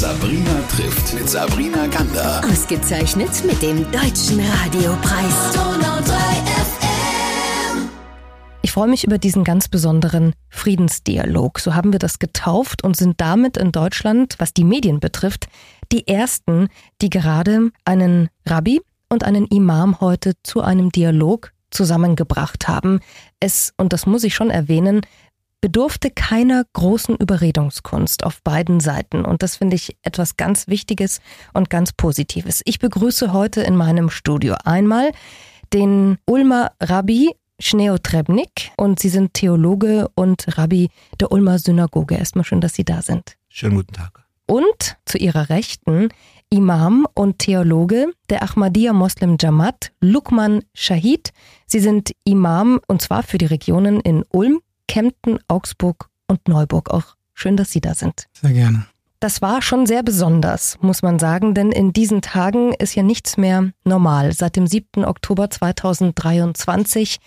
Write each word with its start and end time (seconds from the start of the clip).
Sabrina 0.00 0.62
trifft 0.74 1.12
mit 1.12 1.28
Sabrina 1.28 1.86
Gander. 1.88 2.40
Ausgezeichnet 2.50 3.44
mit 3.44 3.60
dem 3.60 3.82
Deutschen 3.92 4.40
Radiopreis. 4.40 5.52
Donau 5.52 6.00
3 6.00 6.14
FM. 6.14 7.88
Ich 8.62 8.72
freue 8.72 8.88
mich 8.88 9.04
über 9.04 9.18
diesen 9.18 9.44
ganz 9.44 9.68
besonderen 9.68 10.32
Friedensdialog. 10.48 11.58
So 11.58 11.74
haben 11.74 11.92
wir 11.92 11.98
das 11.98 12.18
getauft 12.18 12.82
und 12.82 12.96
sind 12.96 13.20
damit 13.20 13.58
in 13.58 13.72
Deutschland, 13.72 14.36
was 14.38 14.54
die 14.54 14.64
Medien 14.64 15.00
betrifft, 15.00 15.48
die 15.92 16.08
ersten, 16.08 16.68
die 17.02 17.10
gerade 17.10 17.68
einen 17.84 18.30
Rabbi 18.46 18.80
und 19.10 19.22
einen 19.24 19.48
Imam 19.48 20.00
heute 20.00 20.32
zu 20.42 20.62
einem 20.62 20.88
Dialog 20.88 21.52
zusammengebracht 21.70 22.68
haben. 22.68 23.00
Es, 23.38 23.74
und 23.76 23.92
das 23.92 24.06
muss 24.06 24.24
ich 24.24 24.34
schon 24.34 24.48
erwähnen, 24.48 25.02
bedurfte 25.60 26.10
keiner 26.10 26.64
großen 26.72 27.16
Überredungskunst 27.16 28.24
auf 28.24 28.42
beiden 28.42 28.80
Seiten. 28.80 29.24
Und 29.24 29.42
das 29.42 29.56
finde 29.56 29.76
ich 29.76 29.96
etwas 30.02 30.36
ganz 30.36 30.68
Wichtiges 30.68 31.20
und 31.52 31.70
ganz 31.70 31.92
Positives. 31.92 32.62
Ich 32.64 32.78
begrüße 32.78 33.32
heute 33.32 33.62
in 33.62 33.76
meinem 33.76 34.10
Studio 34.10 34.56
einmal 34.64 35.12
den 35.72 36.18
Ulmer 36.26 36.72
Rabbi 36.80 37.30
Schneo 37.58 37.98
Trebnik 37.98 38.72
und 38.76 39.00
Sie 39.00 39.10
sind 39.10 39.34
Theologe 39.34 40.08
und 40.14 40.56
Rabbi 40.56 40.88
der 41.20 41.30
Ulmer 41.30 41.58
Synagoge. 41.58 42.16
Erstmal 42.16 42.44
schön, 42.44 42.62
dass 42.62 42.74
Sie 42.74 42.84
da 42.84 43.02
sind. 43.02 43.36
Schönen 43.48 43.76
guten 43.76 43.92
Tag. 43.92 44.24
Und 44.46 44.96
zu 45.04 45.18
Ihrer 45.18 45.50
Rechten 45.50 46.08
Imam 46.48 47.06
und 47.14 47.38
Theologe 47.38 48.12
der 48.28 48.42
Ahmadiyya 48.42 48.92
Moslem 48.92 49.36
Jamaat, 49.38 49.92
Lukman 50.00 50.64
Shahid. 50.74 51.32
Sie 51.66 51.78
sind 51.78 52.12
Imam 52.24 52.80
und 52.88 53.02
zwar 53.02 53.22
für 53.22 53.38
die 53.38 53.46
Regionen 53.46 54.00
in 54.00 54.24
Ulm, 54.32 54.60
Kempten, 54.90 55.38
Augsburg 55.46 56.10
und 56.26 56.48
Neuburg. 56.48 56.90
Auch 56.90 57.14
schön, 57.32 57.56
dass 57.56 57.70
Sie 57.70 57.80
da 57.80 57.94
sind. 57.94 58.26
Sehr 58.32 58.52
gerne. 58.52 58.86
Das 59.20 59.40
war 59.40 59.62
schon 59.62 59.86
sehr 59.86 60.02
besonders, 60.02 60.78
muss 60.80 61.02
man 61.02 61.20
sagen, 61.20 61.54
denn 61.54 61.70
in 61.70 61.92
diesen 61.92 62.22
Tagen 62.22 62.72
ist 62.72 62.96
ja 62.96 63.04
nichts 63.04 63.36
mehr 63.36 63.70
normal. 63.84 64.32
Seit 64.32 64.56
dem 64.56 64.66
7. 64.66 65.04
Oktober 65.04 65.48
2023, 65.48 67.18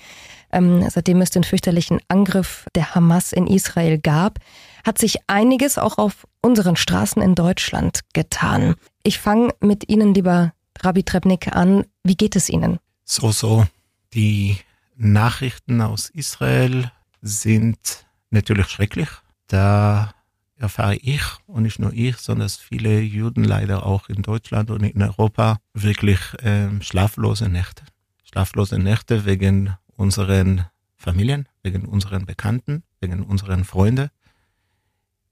ähm, 0.52 0.86
seitdem 0.90 1.22
es 1.22 1.30
den 1.30 1.46
fürchterlichen 1.46 2.00
Angriff 2.10 2.66
der 2.76 2.96
Hamas 2.96 3.32
in 3.32 3.48
Israel 3.48 3.98
gab, 3.98 4.40
hat 4.84 4.98
sich 4.98 5.20
einiges 5.28 5.78
auch 5.78 5.98
auf 5.98 6.28
unseren 6.42 6.76
Straßen 6.76 7.22
in 7.22 7.34
Deutschland 7.34 8.02
getan. 8.12 8.76
Ich 9.04 9.20
fange 9.20 9.54
mit 9.62 9.88
Ihnen, 9.88 10.14
lieber 10.14 10.52
Rabbi 10.82 11.04
Trebnik, 11.04 11.56
an. 11.56 11.86
Wie 12.04 12.18
geht 12.18 12.36
es 12.36 12.50
Ihnen? 12.50 12.80
So, 13.06 13.32
so. 13.32 13.66
Die 14.14 14.58
Nachrichten 14.98 15.80
aus 15.80 16.10
Israel 16.10 16.92
sind 17.24 18.06
natürlich 18.30 18.68
schrecklich. 18.68 19.08
Da 19.48 20.14
erfahre 20.58 20.96
ich, 20.98 21.22
und 21.48 21.64
nicht 21.64 21.80
nur 21.80 21.94
ich, 21.94 22.18
sondern 22.18 22.50
viele 22.50 23.00
Juden 23.00 23.44
leider 23.44 23.86
auch 23.86 24.10
in 24.10 24.22
Deutschland 24.22 24.70
und 24.70 24.84
in 24.84 25.02
Europa, 25.02 25.58
wirklich 25.74 26.20
ähm, 26.42 26.82
schlaflose 26.82 27.50
Nächte. 27.50 27.84
Schlaflose 28.24 28.78
Nächte 28.78 29.26
wegen 29.26 29.76
unseren 29.96 30.66
Familien, 30.96 31.48
wegen 31.64 31.86
unseren 31.86 32.26
Bekannten, 32.26 32.84
wegen 33.00 33.24
unseren 33.24 33.64
Freunden, 33.64 34.10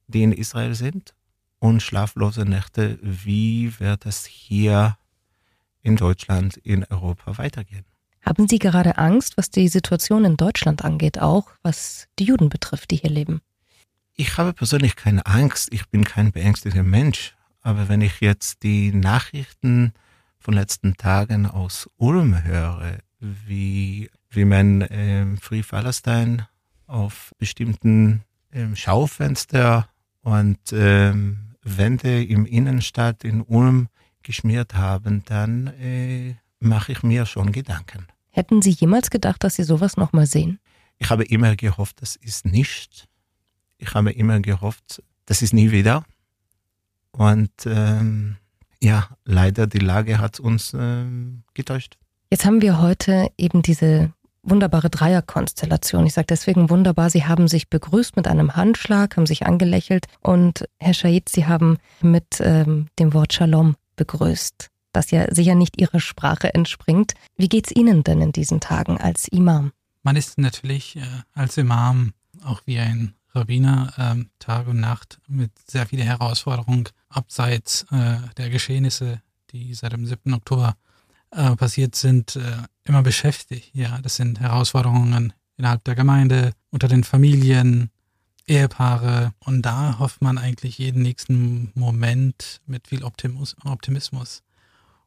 die 0.07 0.23
in 0.23 0.31
Israel 0.31 0.75
sind. 0.75 1.13
Und 1.59 1.83
schlaflose 1.83 2.45
Nächte, 2.45 2.97
wie 3.01 3.79
wird 3.79 4.05
es 4.05 4.25
hier 4.25 4.97
in 5.81 5.95
Deutschland, 5.95 6.57
in 6.57 6.85
Europa 6.85 7.37
weitergehen? 7.37 7.85
Haben 8.21 8.47
Sie 8.47 8.59
gerade 8.59 8.97
Angst, 8.97 9.37
was 9.37 9.49
die 9.49 9.67
Situation 9.67 10.25
in 10.25 10.37
Deutschland 10.37 10.83
angeht, 10.83 11.19
auch 11.19 11.49
was 11.63 12.07
die 12.19 12.25
Juden 12.25 12.49
betrifft, 12.49 12.91
die 12.91 12.97
hier 12.97 13.09
leben? 13.09 13.41
Ich 14.15 14.37
habe 14.37 14.53
persönlich 14.53 14.95
keine 14.95 15.25
Angst. 15.25 15.69
Ich 15.71 15.89
bin 15.89 16.03
kein 16.03 16.31
beängstigter 16.31 16.83
Mensch. 16.83 17.35
Aber 17.61 17.89
wenn 17.89 18.01
ich 18.01 18.21
jetzt 18.21 18.63
die 18.63 18.91
Nachrichten 18.91 19.93
von 20.39 20.53
letzten 20.53 20.97
Tagen 20.97 21.45
aus 21.45 21.89
Ulm 21.97 22.43
höre, 22.43 22.99
wie, 23.19 24.09
wie 24.29 24.45
man 24.45 24.85
ähm, 24.89 25.37
Free 25.37 25.63
Palestine 25.63 26.47
auf 26.87 27.31
bestimmten 27.37 28.23
ähm, 28.51 28.75
Schaufenster 28.75 29.87
und 30.23 30.59
ähm, 30.73 31.55
Wände 31.63 32.23
im 32.23 32.45
Innenstadt 32.45 33.23
in 33.23 33.41
Ulm 33.41 33.87
geschmiert 34.23 34.75
haben, 34.75 35.23
dann 35.25 35.67
äh, 35.79 36.35
mache 36.61 36.93
ich 36.93 37.03
mir 37.03 37.25
schon 37.25 37.51
Gedanken. 37.51 38.07
Hätten 38.29 38.61
Sie 38.61 38.71
jemals 38.71 39.09
gedacht, 39.09 39.43
dass 39.43 39.55
Sie 39.55 39.63
sowas 39.63 39.97
nochmal 39.97 40.25
sehen? 40.25 40.59
Ich 40.97 41.09
habe 41.09 41.25
immer 41.25 41.55
gehofft, 41.55 42.01
das 42.01 42.15
ist 42.15 42.45
nicht. 42.45 43.07
Ich 43.77 43.93
habe 43.93 44.11
immer 44.11 44.39
gehofft, 44.39 45.03
das 45.25 45.41
ist 45.41 45.53
nie 45.53 45.71
wieder. 45.71 46.05
Und 47.11 47.51
ähm, 47.65 48.37
ja, 48.81 49.09
leider 49.25 49.67
die 49.67 49.79
Lage 49.79 50.19
hat 50.19 50.39
uns 50.39 50.73
ähm, 50.77 51.43
getäuscht. 51.53 51.97
Jetzt 52.29 52.45
haben 52.45 52.61
wir 52.61 52.81
heute 52.81 53.29
eben 53.37 53.61
diese 53.61 54.13
wunderbare 54.43 54.89
Dreierkonstellation. 54.89 56.05
Ich 56.05 56.13
sage 56.13 56.27
deswegen 56.29 56.69
wunderbar, 56.69 57.09
Sie 57.09 57.25
haben 57.25 57.47
sich 57.47 57.69
begrüßt 57.69 58.15
mit 58.15 58.27
einem 58.27 58.55
Handschlag, 58.55 59.17
haben 59.17 59.25
sich 59.25 59.45
angelächelt 59.45 60.05
und 60.21 60.65
Herr 60.79 60.93
Shahid, 60.93 61.29
Sie 61.29 61.45
haben 61.45 61.77
mit 62.01 62.39
ähm, 62.39 62.87
dem 62.97 63.13
Wort 63.13 63.33
Shalom 63.33 63.75
begrüßt 63.97 64.70
das 64.93 65.11
ja 65.11 65.33
sicher 65.33 65.55
nicht 65.55 65.79
Ihrer 65.79 65.99
Sprache 65.99 66.53
entspringt. 66.53 67.13
Wie 67.37 67.49
geht's 67.49 67.71
Ihnen 67.71 68.03
denn 68.03 68.21
in 68.21 68.31
diesen 68.31 68.59
Tagen 68.59 68.97
als 68.97 69.27
Imam? 69.27 69.71
Man 70.03 70.15
ist 70.15 70.37
natürlich 70.37 70.95
äh, 70.95 71.01
als 71.33 71.57
Imam 71.57 72.13
auch 72.43 72.61
wie 72.65 72.79
ein 72.79 73.13
Rabbiner 73.33 73.93
äh, 73.97 74.25
Tag 74.39 74.67
und 74.67 74.79
Nacht 74.79 75.19
mit 75.27 75.51
sehr 75.69 75.85
vielen 75.85 76.05
Herausforderungen 76.05 76.89
abseits 77.09 77.85
äh, 77.91 78.17
der 78.37 78.49
Geschehnisse, 78.49 79.21
die 79.51 79.73
seit 79.73 79.93
dem 79.93 80.05
7. 80.05 80.33
Oktober 80.33 80.75
äh, 81.31 81.55
passiert 81.55 81.95
sind, 81.95 82.35
äh, 82.35 82.57
immer 82.83 83.03
beschäftigt. 83.03 83.69
Ja, 83.73 83.99
das 84.01 84.15
sind 84.15 84.39
Herausforderungen 84.39 85.33
innerhalb 85.57 85.83
der 85.83 85.95
Gemeinde, 85.95 86.53
unter 86.71 86.87
den 86.87 87.03
Familien, 87.03 87.89
Ehepaare. 88.47 89.33
Und 89.39 89.61
da 89.61 89.99
hofft 89.99 90.21
man 90.21 90.37
eigentlich 90.37 90.77
jeden 90.77 91.03
nächsten 91.03 91.71
Moment 91.75 92.61
mit 92.65 92.87
viel 92.87 93.03
Optimismus 93.03 94.43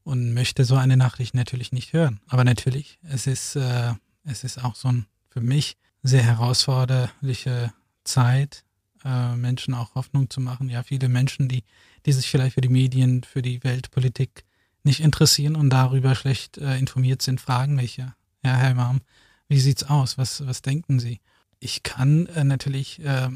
und 0.04 0.34
möchte 0.34 0.64
so 0.64 0.76
eine 0.76 0.96
Nachricht 0.96 1.34
natürlich 1.34 1.72
nicht 1.72 1.92
hören. 1.92 2.20
Aber 2.28 2.44
natürlich, 2.44 2.98
es 3.02 3.26
ist, 3.26 3.56
äh, 3.56 3.94
es 4.24 4.44
ist 4.44 4.62
auch 4.62 4.76
so 4.76 4.88
ein 4.88 5.06
für 5.28 5.40
mich 5.40 5.76
sehr 6.02 6.22
herausforderliche 6.22 7.72
Zeit, 8.04 8.64
äh, 9.04 9.34
Menschen 9.34 9.74
auch 9.74 9.94
Hoffnung 9.94 10.30
zu 10.30 10.40
machen. 10.40 10.68
Ja, 10.68 10.82
viele 10.82 11.08
Menschen, 11.08 11.48
die, 11.48 11.64
die 12.06 12.12
sich 12.12 12.30
vielleicht 12.30 12.54
für 12.54 12.60
die 12.60 12.68
Medien, 12.68 13.24
für 13.24 13.42
die 13.42 13.64
Weltpolitik 13.64 14.44
nicht 14.84 15.00
interessieren 15.00 15.56
und 15.56 15.70
darüber 15.70 16.14
schlecht 16.14 16.58
äh, 16.58 16.78
informiert 16.78 17.22
sind, 17.22 17.40
fragen 17.40 17.74
mich 17.74 17.96
ja, 17.96 18.14
ja, 18.44 18.54
Herr 18.54 18.70
Imam, 18.72 19.00
wie 19.48 19.58
sieht's 19.58 19.84
aus? 19.84 20.18
Was, 20.18 20.46
was 20.46 20.62
denken 20.62 21.00
Sie? 21.00 21.20
Ich 21.58 21.82
kann 21.82 22.26
äh, 22.26 22.44
natürlich 22.44 23.02
äh, 23.02 23.30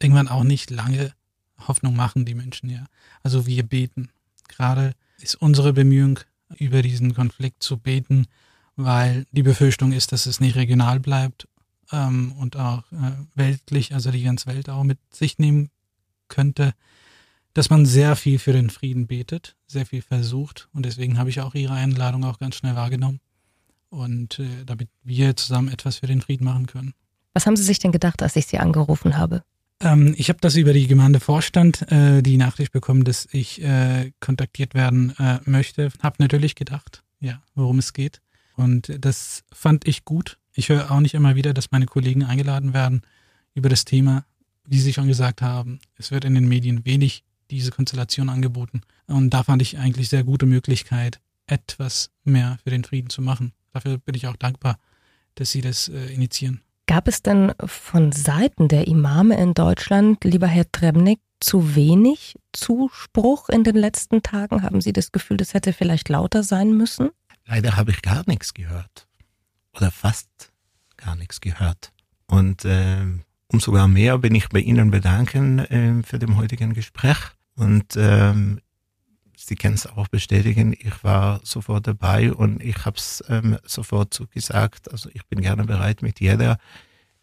irgendwann 0.00 0.28
auch 0.28 0.42
nicht 0.42 0.70
lange 0.70 1.12
Hoffnung 1.68 1.94
machen, 1.94 2.24
die 2.24 2.34
Menschen, 2.34 2.68
ja. 2.68 2.86
Also 3.22 3.46
wir 3.46 3.62
beten. 3.62 4.10
Gerade 4.48 4.94
ist 5.22 5.36
unsere 5.36 5.72
Bemühung, 5.72 6.20
über 6.56 6.82
diesen 6.82 7.14
Konflikt 7.14 7.62
zu 7.62 7.76
beten, 7.76 8.26
weil 8.76 9.26
die 9.32 9.42
Befürchtung 9.42 9.92
ist, 9.92 10.12
dass 10.12 10.26
es 10.26 10.40
nicht 10.40 10.56
regional 10.56 11.00
bleibt 11.00 11.46
ähm, 11.92 12.32
und 12.32 12.56
auch 12.56 12.90
äh, 12.92 13.12
weltlich, 13.34 13.94
also 13.94 14.10
die 14.10 14.22
ganze 14.22 14.46
Welt 14.46 14.68
auch 14.68 14.82
mit 14.82 14.98
sich 15.12 15.38
nehmen 15.38 15.70
könnte, 16.28 16.74
dass 17.52 17.70
man 17.70 17.86
sehr 17.86 18.16
viel 18.16 18.38
für 18.38 18.52
den 18.52 18.70
Frieden 18.70 19.06
betet, 19.06 19.56
sehr 19.66 19.86
viel 19.86 20.02
versucht 20.02 20.68
und 20.72 20.86
deswegen 20.86 21.18
habe 21.18 21.30
ich 21.30 21.40
auch 21.40 21.54
Ihre 21.54 21.74
Einladung 21.74 22.24
auch 22.24 22.38
ganz 22.38 22.56
schnell 22.56 22.76
wahrgenommen 22.76 23.20
und 23.88 24.38
äh, 24.38 24.64
damit 24.64 24.88
wir 25.02 25.36
zusammen 25.36 25.68
etwas 25.68 25.96
für 25.96 26.06
den 26.06 26.20
Frieden 26.20 26.44
machen 26.44 26.66
können. 26.66 26.94
Was 27.34 27.46
haben 27.46 27.56
Sie 27.56 27.64
sich 27.64 27.78
denn 27.78 27.92
gedacht, 27.92 28.22
als 28.22 28.36
ich 28.36 28.46
Sie 28.46 28.58
angerufen 28.58 29.16
habe? 29.16 29.44
Ähm, 29.80 30.14
ich 30.16 30.28
habe 30.28 30.40
das 30.40 30.56
über 30.56 30.72
die 30.72 30.86
Gemeindevorstand 30.86 31.90
äh, 31.90 32.22
die 32.22 32.36
Nachricht 32.36 32.72
bekommen, 32.72 33.04
dass 33.04 33.26
ich 33.32 33.62
äh, 33.62 34.12
kontaktiert 34.20 34.74
werden 34.74 35.14
äh, 35.18 35.38
möchte. 35.44 35.90
Hab 36.02 36.18
natürlich 36.18 36.54
gedacht, 36.54 37.02
ja, 37.20 37.42
worum 37.54 37.78
es 37.78 37.92
geht. 37.92 38.20
Und 38.56 38.92
das 38.98 39.42
fand 39.52 39.88
ich 39.88 40.04
gut. 40.04 40.38
Ich 40.54 40.68
höre 40.68 40.90
auch 40.90 41.00
nicht 41.00 41.14
immer 41.14 41.34
wieder, 41.34 41.54
dass 41.54 41.70
meine 41.70 41.86
Kollegen 41.86 42.24
eingeladen 42.24 42.74
werden 42.74 43.02
über 43.54 43.68
das 43.68 43.84
Thema. 43.84 44.24
Wie 44.66 44.78
Sie 44.80 44.92
schon 44.92 45.08
gesagt 45.08 45.42
haben, 45.42 45.80
es 45.96 46.10
wird 46.10 46.24
in 46.24 46.34
den 46.34 46.48
Medien 46.48 46.84
wenig 46.84 47.24
diese 47.50 47.70
Konstellation 47.70 48.28
angeboten. 48.28 48.82
Und 49.06 49.30
da 49.30 49.42
fand 49.42 49.62
ich 49.62 49.78
eigentlich 49.78 50.08
sehr 50.08 50.24
gute 50.24 50.46
Möglichkeit, 50.46 51.20
etwas 51.46 52.10
mehr 52.24 52.58
für 52.62 52.70
den 52.70 52.84
Frieden 52.84 53.10
zu 53.10 53.22
machen. 53.22 53.52
Dafür 53.72 53.98
bin 53.98 54.14
ich 54.14 54.26
auch 54.26 54.36
dankbar, 54.36 54.78
dass 55.34 55.50
Sie 55.50 55.60
das 55.60 55.88
äh, 55.88 56.12
initiieren. 56.12 56.60
Gab 56.90 57.06
es 57.06 57.22
denn 57.22 57.52
von 57.64 58.10
Seiten 58.10 58.66
der 58.66 58.88
Imame 58.88 59.40
in 59.40 59.54
Deutschland, 59.54 60.24
lieber 60.24 60.48
Herr 60.48 60.68
Trebnik, 60.72 61.20
zu 61.38 61.76
wenig 61.76 62.34
Zuspruch 62.52 63.48
in 63.48 63.62
den 63.62 63.76
letzten 63.76 64.24
Tagen? 64.24 64.64
Haben 64.64 64.80
Sie 64.80 64.92
das 64.92 65.12
Gefühl, 65.12 65.36
das 65.36 65.54
hätte 65.54 65.72
vielleicht 65.72 66.08
lauter 66.08 66.42
sein 66.42 66.76
müssen? 66.76 67.10
Leider 67.46 67.76
habe 67.76 67.92
ich 67.92 68.02
gar 68.02 68.24
nichts 68.26 68.54
gehört. 68.54 69.06
Oder 69.76 69.92
fast 69.92 70.50
gar 70.96 71.14
nichts 71.14 71.40
gehört. 71.40 71.92
Und 72.26 72.64
äh, 72.64 73.06
umso 73.52 73.70
mehr 73.86 74.18
bin 74.18 74.34
ich 74.34 74.48
bei 74.48 74.58
Ihnen 74.58 74.90
bedanken 74.90 75.60
äh, 75.60 76.02
für 76.02 76.18
den 76.18 76.36
heutigen 76.36 76.74
Gespräch. 76.74 77.18
Und 77.54 77.96
ähm, 77.96 78.60
Sie 79.42 79.56
können 79.56 79.74
es 79.74 79.86
auch 79.86 80.08
bestätigen, 80.08 80.74
ich 80.78 81.02
war 81.02 81.40
sofort 81.44 81.86
dabei 81.86 82.32
und 82.32 82.62
ich 82.62 82.84
habe 82.84 82.98
es 82.98 83.24
ähm, 83.28 83.56
sofort 83.64 84.12
zugesagt. 84.12 84.92
Also 84.92 85.08
ich 85.14 85.26
bin 85.26 85.40
gerne 85.40 85.64
bereit, 85.64 86.02
mit 86.02 86.20
jeder, 86.20 86.58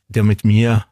der 0.07 0.23
mit 0.23 0.43
mir 0.43 0.85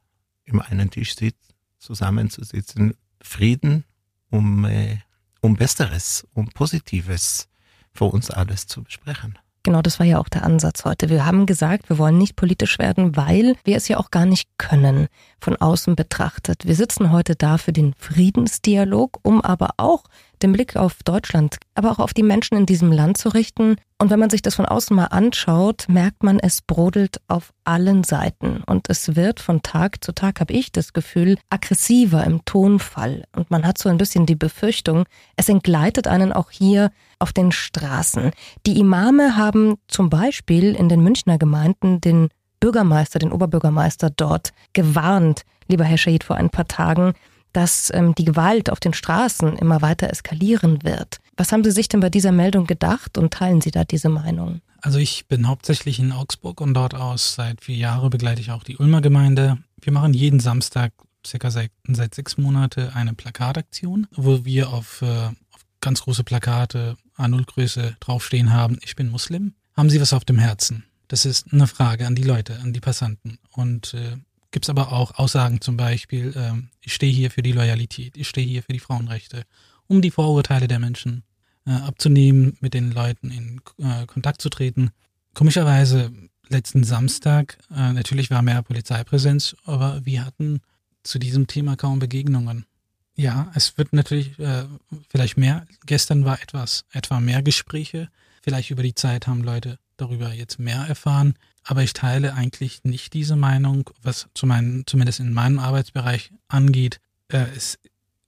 im 0.46 0.62
einen 0.62 0.92
Tisch 0.92 1.16
sitzt, 1.16 1.56
zusammenzusitzen. 1.80 2.94
Frieden, 3.22 3.86
um, 4.30 4.66
äh, 4.66 5.00
um 5.42 5.56
Besseres, 5.56 6.28
um 6.34 6.48
Positives 6.50 7.48
für 7.92 8.06
uns 8.06 8.30
alles 8.30 8.68
zu 8.68 8.84
besprechen. 8.84 9.40
Genau, 9.66 9.82
das 9.82 9.98
war 9.98 10.06
ja 10.06 10.20
auch 10.20 10.30
der 10.30 10.44
Ansatz 10.44 10.86
heute. 10.86 11.10
Wir 11.10 11.26
haben 11.26 11.48
gesagt, 11.48 11.90
wir 11.90 11.98
wollen 11.98 12.20
nicht 12.20 12.36
politisch 12.36 12.78
werden, 12.78 13.16
weil 13.16 13.56
wir 13.64 13.78
es 13.78 13.88
ja 13.88 13.98
auch 13.98 14.12
gar 14.12 14.28
nicht 14.28 14.48
können, 14.60 15.08
von 15.40 15.56
außen 15.56 15.96
betrachtet. 15.96 16.68
Wir 16.68 16.76
sitzen 16.76 17.12
heute 17.12 17.36
da 17.36 17.58
für 17.58 17.74
den 17.74 17.96
Friedensdialog, 17.96 19.18
um 19.24 19.42
aber 19.42 19.72
auch 19.78 20.04
den 20.42 20.52
Blick 20.52 20.76
auf 20.76 21.04
Deutschland, 21.04 21.58
aber 21.74 21.92
auch 21.92 22.00
auf 22.00 22.14
die 22.14 22.24
Menschen 22.24 22.58
in 22.58 22.66
diesem 22.66 22.92
Land 22.92 23.18
zu 23.18 23.30
richten. 23.30 23.76
Und 23.98 24.10
wenn 24.10 24.20
man 24.20 24.30
sich 24.30 24.42
das 24.42 24.56
von 24.56 24.66
außen 24.66 24.96
mal 24.96 25.06
anschaut, 25.06 25.86
merkt 25.88 26.24
man, 26.24 26.40
es 26.40 26.62
brodelt 26.62 27.22
auf 27.28 27.54
allen 27.64 28.04
Seiten. 28.04 28.62
Und 28.66 28.90
es 28.90 29.16
wird 29.16 29.40
von 29.40 29.62
Tag 29.62 30.04
zu 30.04 30.14
Tag, 30.14 30.40
habe 30.40 30.54
ich 30.54 30.72
das 30.72 30.94
Gefühl, 30.94 31.38
aggressiver 31.50 32.24
im 32.24 32.44
Tonfall. 32.46 33.24
Und 33.36 33.52
man 33.52 33.66
hat 33.66 33.78
so 33.78 33.90
ein 33.90 33.98
bisschen 33.98 34.26
die 34.26 34.36
Befürchtung, 34.36 35.06
es 35.38 35.50
entgleitet 35.50 36.08
einen 36.08 36.34
auch 36.34 36.52
hier 36.52 36.92
auf 37.20 37.32
den 37.32 37.52
Straßen. 37.52 38.32
Die 38.66 38.80
Imame 38.80 39.38
haben 39.38 39.76
zum 39.88 40.10
Beispiel 40.10 40.76
in 40.76 40.90
den 40.90 41.02
Münchner 41.02 41.38
Gemeinden 41.38 42.02
den 42.02 42.30
Bürgermeister, 42.60 43.20
den 43.20 43.32
Oberbürgermeister 43.32 44.10
dort 44.10 44.52
gewarnt, 44.74 45.44
lieber 45.68 45.84
Herr 45.84 45.98
Schahid, 45.98 46.24
vor 46.24 46.36
ein 46.36 46.50
paar 46.50 46.68
Tagen, 46.68 47.14
dass 47.56 47.92
ähm, 47.94 48.14
die 48.16 48.26
Gewalt 48.26 48.70
auf 48.70 48.80
den 48.80 48.94
Straßen 48.94 49.58
immer 49.58 49.82
weiter 49.82 50.10
eskalieren 50.10 50.84
wird. 50.84 51.18
Was 51.38 51.52
haben 51.52 51.64
Sie 51.64 51.72
sich 51.72 51.88
denn 51.88 52.00
bei 52.00 52.10
dieser 52.10 52.32
Meldung 52.32 52.68
gedacht 52.68 53.18
und 53.18 53.34
teilen 53.34 53.62
Sie 53.62 53.72
da 53.72 53.84
diese 53.84 54.10
Meinung? 54.10 54.62
Also 54.82 55.00
ich 55.00 55.28
bin 55.28 55.48
hauptsächlich 55.48 56.00
in 56.00 56.12
Augsburg 56.12 56.62
und 56.62 56.74
dort 56.74 56.94
aus 56.94 57.36
seit 57.36 57.64
vier 57.64 57.76
Jahren 57.76 58.10
begleite 58.10 58.42
ich 58.42 58.52
auch 58.52 58.64
die 58.64 58.78
Ulmer 58.78 59.02
Gemeinde. 59.02 59.58
Wir 59.82 59.94
machen 59.94 60.14
jeden 60.14 60.40
Samstag 60.40 60.92
circa 61.26 61.50
seit, 61.50 61.72
seit 61.88 62.14
sechs 62.14 62.38
Monate 62.38 62.92
eine 62.94 63.14
Plakataktion, 63.14 64.08
wo 64.16 64.46
wir 64.46 64.70
auf, 64.70 65.02
äh, 65.02 65.06
auf 65.06 65.66
ganz 65.82 66.02
große 66.02 66.24
Plakate 66.24 66.98
A0-Größe 67.18 67.96
draufstehen 68.00 68.54
haben, 68.54 68.78
ich 68.84 68.96
bin 68.96 69.10
Muslim. 69.10 69.54
Haben 69.76 69.90
Sie 69.90 70.00
was 70.00 70.14
auf 70.14 70.26
dem 70.26 70.38
Herzen? 70.38 70.86
Das 71.08 71.26
ist 71.26 71.52
eine 71.54 71.68
Frage 71.68 72.08
an 72.08 72.16
die 72.16 72.24
Leute, 72.24 72.60
an 72.60 72.74
die 72.74 72.80
Passanten. 72.80 73.40
Und 73.52 73.94
äh, 73.94 74.18
gibt 74.56 74.68
es 74.68 74.70
aber 74.70 74.94
auch 74.94 75.16
Aussagen 75.16 75.60
zum 75.60 75.76
Beispiel, 75.76 76.34
ähm, 76.34 76.70
ich 76.80 76.94
stehe 76.94 77.12
hier 77.12 77.30
für 77.30 77.42
die 77.42 77.52
Loyalität, 77.52 78.16
ich 78.16 78.30
stehe 78.30 78.48
hier 78.48 78.64
für 78.64 78.72
die 78.72 78.80
Frauenrechte, 78.80 79.44
um 79.88 80.02
die 80.02 80.12
Vorurteile 80.12 80.70
der 80.70 80.80
Menschen 80.80 81.24
äh, 81.68 81.72
abzunehmen, 81.72 82.56
mit 82.62 82.74
den 82.74 82.94
Leuten 82.94 83.32
in 83.32 83.60
äh, 83.80 84.06
Kontakt 84.06 84.42
zu 84.42 84.48
treten. 84.48 84.92
Komischerweise 85.34 86.10
letzten 86.48 86.86
Samstag, 86.86 87.58
äh, 87.70 87.92
natürlich 87.92 88.32
war 88.32 88.42
mehr 88.44 88.62
Polizeipräsenz, 88.62 89.58
aber 89.66 90.06
wir 90.06 90.24
hatten 90.24 90.62
zu 91.04 91.20
diesem 91.20 91.48
Thema 91.48 91.76
kaum 91.76 92.00
Begegnungen. 92.00 92.66
Ja, 93.18 93.52
es 93.56 93.78
wird 93.78 93.92
natürlich 93.92 94.40
äh, 94.40 94.64
vielleicht 95.10 95.36
mehr. 95.36 95.68
Gestern 95.86 96.24
war 96.24 96.42
etwas, 96.42 96.86
etwa 96.94 97.20
mehr 97.20 97.44
Gespräche. 97.44 98.08
Vielleicht 98.42 98.72
über 98.72 98.84
die 98.84 98.96
Zeit 98.96 99.28
haben 99.28 99.44
Leute 99.44 99.80
darüber 99.98 100.34
jetzt 100.34 100.60
mehr 100.60 100.86
erfahren. 100.88 101.36
Aber 101.64 101.84
ich 101.84 101.94
teile 101.94 102.34
eigentlich 102.34 102.84
nicht 102.84 103.14
diese 103.14 103.36
Meinung, 103.36 103.90
was 104.02 104.28
zu 104.34 104.46
meinen, 104.46 104.86
zumindest 104.86 105.20
in 105.20 105.34
meinem 105.34 105.60
Arbeitsbereich 105.60 106.32
angeht. 106.48 107.00
Äh, 107.30 107.46
es 107.56 107.80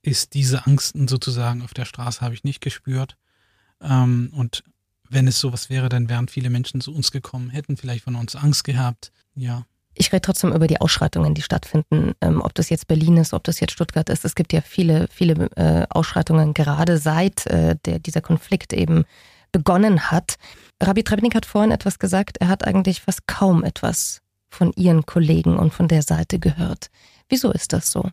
ist 0.02 0.34
diese 0.34 0.66
Angst 0.66 0.96
sozusagen 1.08 1.62
auf 1.62 1.74
der 1.74 1.84
Straße 1.84 2.20
habe 2.20 2.34
ich 2.34 2.44
nicht 2.44 2.60
gespürt. 2.60 3.16
Ähm, 3.80 4.32
und 4.34 4.64
wenn 5.08 5.26
es 5.26 5.40
sowas 5.40 5.70
wäre, 5.70 5.88
dann 5.88 6.08
wären 6.08 6.28
viele 6.28 6.50
Menschen 6.50 6.80
zu 6.80 6.94
uns 6.94 7.12
gekommen, 7.12 7.50
hätten 7.50 7.76
vielleicht 7.76 8.04
von 8.04 8.16
uns 8.16 8.36
Angst 8.36 8.64
gehabt. 8.64 9.12
Ja. 9.34 9.64
Ich 9.94 10.12
rede 10.12 10.22
trotzdem 10.22 10.52
über 10.52 10.66
die 10.66 10.80
Ausschreitungen, 10.80 11.34
die 11.34 11.42
stattfinden. 11.42 12.12
Ähm, 12.20 12.40
ob 12.40 12.54
das 12.54 12.70
jetzt 12.70 12.86
Berlin 12.86 13.16
ist, 13.16 13.32
ob 13.32 13.44
das 13.44 13.58
jetzt 13.60 13.72
Stuttgart 13.72 14.08
ist. 14.10 14.24
Es 14.24 14.34
gibt 14.34 14.52
ja 14.52 14.60
viele, 14.60 15.08
viele 15.10 15.50
äh, 15.56 15.86
Ausschreitungen, 15.90 16.54
gerade 16.54 16.98
seit 16.98 17.46
äh, 17.46 17.76
der, 17.84 17.98
dieser 17.98 18.20
Konflikt 18.20 18.72
eben 18.72 19.04
begonnen 19.52 20.10
hat. 20.10 20.36
Rabbi 20.82 21.02
Trebnik 21.02 21.34
hat 21.34 21.46
vorhin 21.46 21.70
etwas 21.70 21.98
gesagt, 21.98 22.38
er 22.38 22.48
hat 22.48 22.66
eigentlich 22.66 23.00
fast 23.00 23.26
kaum 23.26 23.64
etwas 23.64 24.20
von 24.48 24.72
ihren 24.74 25.04
Kollegen 25.06 25.58
und 25.58 25.72
von 25.74 25.88
der 25.88 26.02
Seite 26.02 26.38
gehört. 26.38 26.90
Wieso 27.28 27.50
ist 27.52 27.72
das 27.72 27.90
so? 27.90 28.10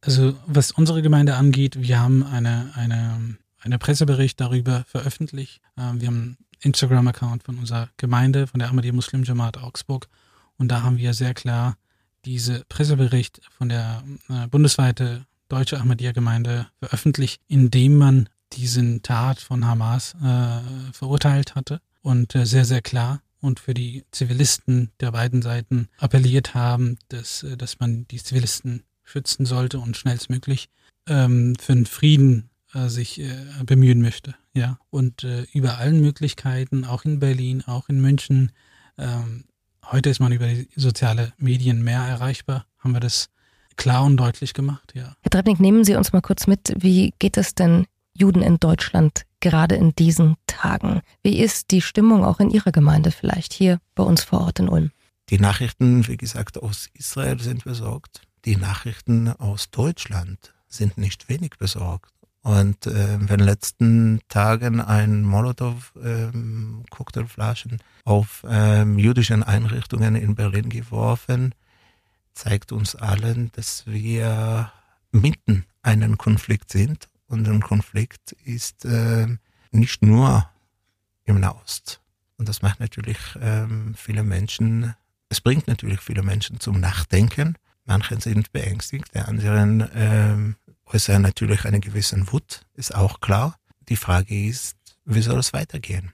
Also 0.00 0.34
was 0.46 0.70
unsere 0.70 1.02
Gemeinde 1.02 1.34
angeht, 1.34 1.80
wir 1.80 2.00
haben 2.00 2.22
eine, 2.24 2.70
eine, 2.74 3.36
eine 3.60 3.78
Pressebericht 3.78 4.40
darüber 4.40 4.84
veröffentlicht. 4.86 5.60
Ähm, 5.76 6.00
wir 6.00 6.08
haben 6.08 6.16
einen 6.16 6.38
Instagram-Account 6.60 7.44
von 7.44 7.58
unserer 7.58 7.88
Gemeinde, 7.96 8.46
von 8.46 8.60
der 8.60 8.68
Ahmadiyya 8.68 8.94
Muslim 8.94 9.24
Jamaat 9.24 9.58
Augsburg. 9.58 10.08
Und 10.56 10.68
da 10.68 10.82
haben 10.82 10.98
wir 10.98 11.14
sehr 11.14 11.34
klar 11.34 11.76
diese 12.24 12.64
Pressebericht 12.68 13.40
von 13.56 13.68
der 13.68 14.02
äh, 14.28 14.46
bundesweite 14.48 15.24
deutsche 15.48 15.80
Ahmadiyya-Gemeinde 15.80 16.66
veröffentlicht, 16.78 17.40
indem 17.48 17.96
man 17.96 18.28
diesen 18.52 19.02
Tat 19.02 19.40
von 19.40 19.66
Hamas 19.66 20.14
äh, 20.22 20.92
verurteilt 20.92 21.54
hatte 21.54 21.80
und 22.02 22.34
äh, 22.34 22.46
sehr, 22.46 22.64
sehr 22.64 22.82
klar 22.82 23.20
und 23.40 23.60
für 23.60 23.74
die 23.74 24.04
Zivilisten 24.10 24.90
der 25.00 25.12
beiden 25.12 25.42
Seiten 25.42 25.88
appelliert 25.98 26.54
haben, 26.54 26.98
dass, 27.08 27.42
äh, 27.42 27.56
dass 27.56 27.78
man 27.80 28.06
die 28.08 28.22
Zivilisten 28.22 28.84
schützen 29.04 29.46
sollte 29.46 29.78
und 29.78 29.96
schnellstmöglich 29.96 30.68
ähm, 31.06 31.54
für 31.58 31.74
den 31.74 31.86
Frieden 31.86 32.50
äh, 32.74 32.88
sich 32.88 33.20
äh, 33.20 33.30
bemühen 33.64 34.02
möchte. 34.02 34.34
Ja, 34.54 34.78
und 34.90 35.24
äh, 35.24 35.46
über 35.52 35.78
allen 35.78 36.00
Möglichkeiten, 36.00 36.84
auch 36.84 37.04
in 37.04 37.20
Berlin, 37.20 37.62
auch 37.66 37.88
in 37.88 38.00
München. 38.00 38.52
Ähm, 38.98 39.44
heute 39.90 40.10
ist 40.10 40.20
man 40.20 40.32
über 40.32 40.46
die 40.46 40.68
soziale 40.76 41.32
Medien 41.38 41.82
mehr 41.82 42.00
erreichbar. 42.00 42.66
Haben 42.78 42.92
wir 42.92 43.00
das 43.00 43.30
klar 43.76 44.04
und 44.04 44.16
deutlich 44.16 44.52
gemacht, 44.52 44.92
ja. 44.94 45.14
Herr 45.22 45.30
Trebnik, 45.30 45.60
nehmen 45.60 45.84
Sie 45.84 45.94
uns 45.94 46.12
mal 46.12 46.20
kurz 46.20 46.46
mit. 46.46 46.74
Wie 46.76 47.14
geht 47.18 47.36
es 47.36 47.54
denn 47.54 47.86
Juden 48.18 48.42
in 48.42 48.58
Deutschland 48.58 49.22
gerade 49.40 49.76
in 49.76 49.94
diesen 49.94 50.36
Tagen? 50.46 51.00
Wie 51.22 51.38
ist 51.38 51.70
die 51.70 51.80
Stimmung 51.80 52.24
auch 52.24 52.40
in 52.40 52.50
Ihrer 52.50 52.72
Gemeinde 52.72 53.12
vielleicht 53.12 53.52
hier 53.52 53.78
bei 53.94 54.02
uns 54.02 54.24
vor 54.24 54.40
Ort 54.40 54.58
in 54.58 54.68
Ulm? 54.68 54.90
Die 55.30 55.38
Nachrichten, 55.38 56.08
wie 56.08 56.16
gesagt, 56.16 56.60
aus 56.62 56.88
Israel 56.94 57.38
sind 57.40 57.64
besorgt. 57.64 58.22
Die 58.44 58.56
Nachrichten 58.56 59.28
aus 59.28 59.70
Deutschland 59.70 60.52
sind 60.66 60.98
nicht 60.98 61.28
wenig 61.28 61.58
besorgt. 61.58 62.12
Und 62.42 62.86
äh, 62.86 63.14
in 63.14 63.26
den 63.26 63.40
letzten 63.40 64.20
Tagen 64.28 64.80
ein 64.80 65.22
Molotow-Cocktailflaschen 65.22 67.72
ähm, 67.72 67.78
auf 68.04 68.46
ähm, 68.48 68.96
jüdischen 68.98 69.42
Einrichtungen 69.42 70.14
in 70.16 70.34
Berlin 70.34 70.70
geworfen, 70.70 71.54
zeigt 72.32 72.72
uns 72.72 72.94
allen, 72.94 73.52
dass 73.52 73.84
wir 73.86 74.72
mitten 75.10 75.66
einen 75.82 76.16
Konflikt 76.16 76.70
sind 76.70 77.10
und 77.28 77.46
ein 77.46 77.60
Konflikt 77.60 78.32
ist 78.44 78.84
äh, 78.84 79.26
nicht 79.70 80.02
nur 80.02 80.48
im 81.24 81.40
Nahost. 81.40 82.00
Und 82.36 82.48
das 82.48 82.62
macht 82.62 82.80
natürlich 82.80 83.18
ähm, 83.40 83.94
viele 83.96 84.22
Menschen, 84.22 84.94
es 85.28 85.40
bringt 85.40 85.68
natürlich 85.68 86.00
viele 86.00 86.22
Menschen 86.22 86.58
zum 86.60 86.80
Nachdenken. 86.80 87.56
Manche 87.84 88.20
sind 88.20 88.52
beängstigt, 88.52 89.14
der 89.14 89.28
anderen 89.28 89.88
ähm, 89.94 90.56
äußern 90.86 91.22
natürlich 91.22 91.64
einen 91.64 91.80
gewissen 91.80 92.32
Wut, 92.32 92.62
ist 92.74 92.94
auch 92.94 93.20
klar. 93.20 93.56
Die 93.88 93.96
Frage 93.96 94.46
ist, 94.46 94.76
wie 95.04 95.22
soll 95.22 95.38
es 95.38 95.52
weitergehen? 95.52 96.12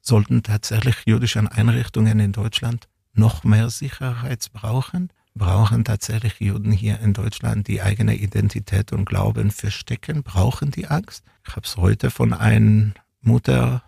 Sollten 0.00 0.42
tatsächlich 0.42 0.96
jüdische 1.06 1.50
Einrichtungen 1.50 2.20
in 2.20 2.32
Deutschland 2.32 2.88
noch 3.14 3.44
mehr 3.44 3.70
Sicherheit 3.70 4.46
brauchen? 4.52 5.10
Brauchen 5.34 5.84
tatsächlich 5.84 6.40
Juden 6.40 6.72
hier 6.72 7.00
in 7.00 7.12
Deutschland 7.12 7.66
die 7.66 7.82
eigene 7.82 8.16
Identität 8.16 8.92
und 8.92 9.04
Glauben 9.04 9.50
verstecken, 9.50 10.22
brauchen 10.22 10.70
die 10.70 10.86
Angst. 10.86 11.24
Ich 11.46 11.56
habe 11.56 11.66
es 11.66 11.76
heute 11.76 12.10
von 12.10 12.32
einer 12.32 12.92
Mutter, 13.20 13.82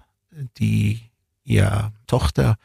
die 0.59 1.01
ihre 1.45 1.93
Tochter 2.07 2.57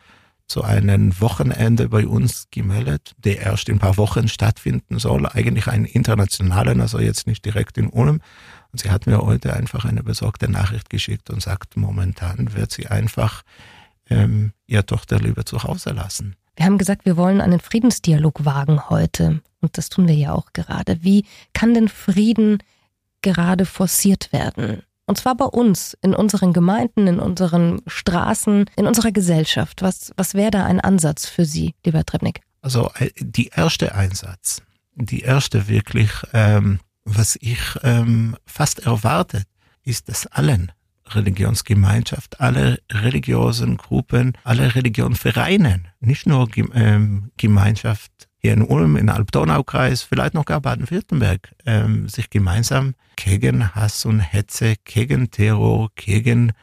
zu 0.48 0.64
einem 0.64 1.18
Wochenende 1.22 1.88
bei 1.88 2.06
uns 2.06 2.48
gemeldet, 2.52 3.14
der 3.20 3.40
erst 3.40 3.70
in 3.70 3.76
ein 3.76 3.80
paar 3.80 3.96
Wochen 3.96 4.28
stattfinden 4.28 5.00
soll, 5.00 5.26
eigentlich 5.26 5.68
einen 5.68 5.86
internationalen, 5.86 6.82
also 6.82 7.00
jetzt 7.00 7.26
nicht 7.26 7.46
direkt 7.46 7.78
in 7.78 7.88
Ulm. 7.88 8.20
Und 8.74 8.80
sie 8.82 8.90
hat 8.90 9.08
mir 9.08 9.20
heute 9.20 9.54
einfach 9.54 9.86
eine 9.86 10.04
besorgte 10.04 10.52
Nachricht 10.52 10.90
geschickt 10.90 11.30
und 11.30 11.42
sagt, 11.42 11.78
momentan 11.78 12.54
wird 12.54 12.72
sie 12.72 12.88
einfach 12.88 13.44
ähm, 14.10 14.52
ihre 14.68 14.86
Tochter 14.86 15.20
lieber 15.20 15.46
zu 15.46 15.64
Hause 15.64 15.92
lassen. 15.92 16.36
Wir 16.56 16.66
haben 16.66 16.78
gesagt, 16.78 17.06
wir 17.06 17.18
wollen 17.18 17.42
einen 17.42 17.60
Friedensdialog 17.60 18.46
wagen 18.46 18.90
heute. 18.90 19.42
Und 19.62 19.78
das 19.78 19.90
tun 19.90 20.08
wir 20.08 20.16
ja 20.16 20.34
auch 20.34 20.54
gerade. 20.54 21.04
Wie 21.04 21.26
kann 21.54 21.74
denn 21.74 21.88
Frieden 21.88 22.62
gerade 23.22 23.66
forciert 23.66 24.34
werden? 24.34 24.84
Und 25.06 25.18
zwar 25.18 25.36
bei 25.36 25.46
uns, 25.46 25.98
in 26.02 26.14
unseren 26.16 26.54
Gemeinden, 26.54 27.08
in 27.08 27.20
unseren 27.20 27.82
Straßen, 27.88 28.70
in 28.76 28.88
unserer 28.88 29.12
Gesellschaft. 29.12 29.82
Was, 29.82 30.12
was 30.16 30.34
wäre 30.34 30.52
da 30.52 30.66
ein 30.66 30.80
Ansatz 30.80 31.26
für 31.26 31.46
Sie, 31.46 31.74
lieber 31.86 32.06
Trebnik? 32.06 32.42
Also 32.62 32.92
äh, 32.98 33.10
die 33.18 33.48
erste 33.48 33.96
Einsatz, 33.96 34.62
die 34.96 35.22
erste 35.22 35.68
wirklich 35.68 36.12
ähm, 36.34 36.80
Was 37.04 37.36
ich 37.42 37.60
ähm, 37.84 38.38
fast 38.46 38.86
erwartet, 38.86 39.46
ist, 39.84 40.08
dass 40.08 40.28
allen 40.28 40.72
Religionsgemeinschaft, 41.16 42.40
alle 42.40 42.80
religiösen 42.92 43.78
Gruppen, 43.78 44.38
alle 44.44 44.76
Religionvereine, 44.76 45.84
nicht 46.00 46.26
nur 46.28 46.50
ähm, 46.74 47.32
Gemeinschaft 47.38 48.12
hier 48.38 48.54
in 48.54 48.64
Ulm, 48.64 48.98
in 48.98 49.10
Alb-Donau-Kreis, 49.10 50.02
vielleicht 50.02 50.34
noch 50.34 50.46
gar 50.46 50.62
Baden-Württemberg, 50.62 51.56
ähm, 51.66 52.10
sich 52.10 52.30
gemeinsam 52.30 52.96
gegen 53.16 53.76
Hass 53.76 54.06
und 54.06 54.20
Hetze, 54.20 54.76
gegen 54.84 55.30
Terror, 55.30 55.92
gegen 55.96 56.54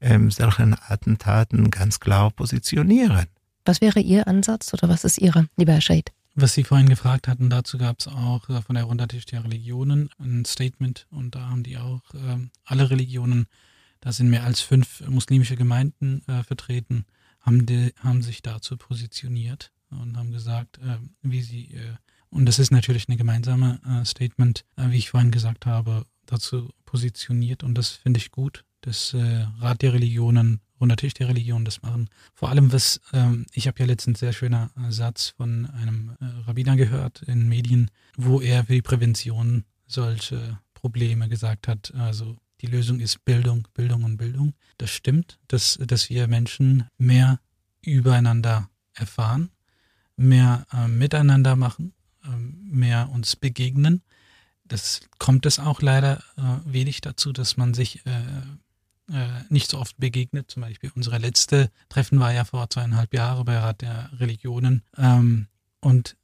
ähm, 0.00 0.30
solchen 0.30 0.76
Attentaten 0.88 1.70
ganz 1.70 2.00
klar 2.00 2.30
positionieren. 2.30 3.26
Was 3.64 3.80
wäre 3.80 4.00
Ihr 4.00 4.26
Ansatz 4.26 4.72
oder 4.74 4.88
was 4.88 5.04
ist 5.04 5.18
Ihre, 5.18 5.48
lieber 5.56 5.74
Herr 5.74 5.80
Scheid? 5.80 6.12
Was 6.34 6.54
Sie 6.54 6.64
vorhin 6.64 6.88
gefragt 6.88 7.26
hatten, 7.26 7.50
dazu 7.50 7.78
gab 7.78 8.00
es 8.00 8.08
auch 8.08 8.48
äh, 8.48 8.62
von 8.62 8.74
der 8.76 8.84
Runtertisch 8.84 9.26
der 9.26 9.44
Religionen 9.44 10.08
ein 10.18 10.44
Statement 10.44 11.06
und 11.10 11.34
da 11.34 11.50
haben 11.50 11.62
die 11.64 11.76
auch 11.76 12.02
äh, 12.14 12.48
alle 12.64 12.90
Religionen, 12.90 13.46
da 14.00 14.12
sind 14.12 14.30
mehr 14.30 14.44
als 14.44 14.60
fünf 14.60 15.06
muslimische 15.08 15.56
Gemeinden 15.56 16.22
äh, 16.28 16.42
vertreten, 16.42 17.04
haben, 17.40 17.66
die, 17.66 17.92
haben 18.00 18.22
sich 18.22 18.42
dazu 18.42 18.76
positioniert 18.76 19.72
und 19.90 20.16
haben 20.16 20.32
gesagt, 20.32 20.78
äh, 20.78 20.98
wie 21.22 21.42
sie, 21.42 21.74
äh, 21.74 21.94
und 22.30 22.46
das 22.46 22.58
ist 22.58 22.70
natürlich 22.70 23.08
eine 23.08 23.16
gemeinsame 23.16 23.80
äh, 23.86 24.04
Statement, 24.04 24.64
äh, 24.76 24.90
wie 24.90 24.98
ich 24.98 25.10
vorhin 25.10 25.30
gesagt 25.30 25.66
habe, 25.66 26.04
dazu 26.26 26.70
positioniert 26.84 27.62
und 27.62 27.74
das 27.76 27.90
finde 27.90 28.18
ich 28.18 28.30
gut. 28.30 28.64
Das 28.82 29.12
äh, 29.14 29.46
Rat 29.58 29.82
der 29.82 29.94
Religionen, 29.94 30.60
runder 30.80 30.96
Tisch 30.96 31.14
der 31.14 31.28
Religionen 31.28 31.64
das 31.64 31.82
machen. 31.82 32.08
Vor 32.34 32.50
allem, 32.50 32.72
was, 32.72 33.00
ähm, 33.12 33.46
ich 33.52 33.66
habe 33.66 33.80
ja 33.80 33.86
letztens 33.86 34.20
sehr 34.20 34.32
schöner 34.32 34.70
Satz 34.88 35.34
von 35.36 35.66
einem 35.66 36.16
Rabbiner 36.46 36.76
gehört 36.76 37.22
in 37.22 37.48
Medien, 37.48 37.90
wo 38.16 38.40
er 38.40 38.64
für 38.64 38.74
die 38.74 38.82
Prävention 38.82 39.64
solche 39.86 40.60
Probleme 40.74 41.28
gesagt 41.28 41.66
hat, 41.66 41.92
also 41.94 42.36
die 42.60 42.66
Lösung 42.66 43.00
ist 43.00 43.24
Bildung, 43.24 43.68
Bildung 43.74 44.04
und 44.04 44.16
Bildung. 44.16 44.54
Das 44.78 44.90
stimmt, 44.90 45.38
dass, 45.48 45.78
dass 45.86 46.10
wir 46.10 46.26
Menschen 46.28 46.88
mehr 46.98 47.40
übereinander 47.82 48.68
erfahren 48.94 49.50
mehr 50.18 50.66
äh, 50.72 50.88
miteinander 50.88 51.56
machen, 51.56 51.94
äh, 52.24 52.28
mehr 52.28 53.08
uns 53.10 53.36
begegnen. 53.36 54.02
Das 54.64 55.00
kommt 55.18 55.46
es 55.46 55.58
auch 55.58 55.80
leider 55.80 56.22
äh, 56.36 56.42
wenig 56.66 57.00
dazu, 57.00 57.32
dass 57.32 57.56
man 57.56 57.72
sich 57.72 58.04
äh, 58.04 59.14
äh, 59.14 59.28
nicht 59.48 59.70
so 59.70 59.78
oft 59.78 59.96
begegnet. 59.96 60.50
Zum 60.50 60.62
Beispiel 60.62 60.90
unsere 60.94 61.16
letzte 61.18 61.70
Treffen 61.88 62.20
war 62.20 62.32
ja 62.32 62.44
vor 62.44 62.68
zweieinhalb 62.68 63.14
Jahren 63.14 63.46
bei 63.46 63.56
Rat 63.56 63.80
der 63.80 64.10
Religionen. 64.18 64.82
Ähm, 64.98 65.46
und 65.80 66.16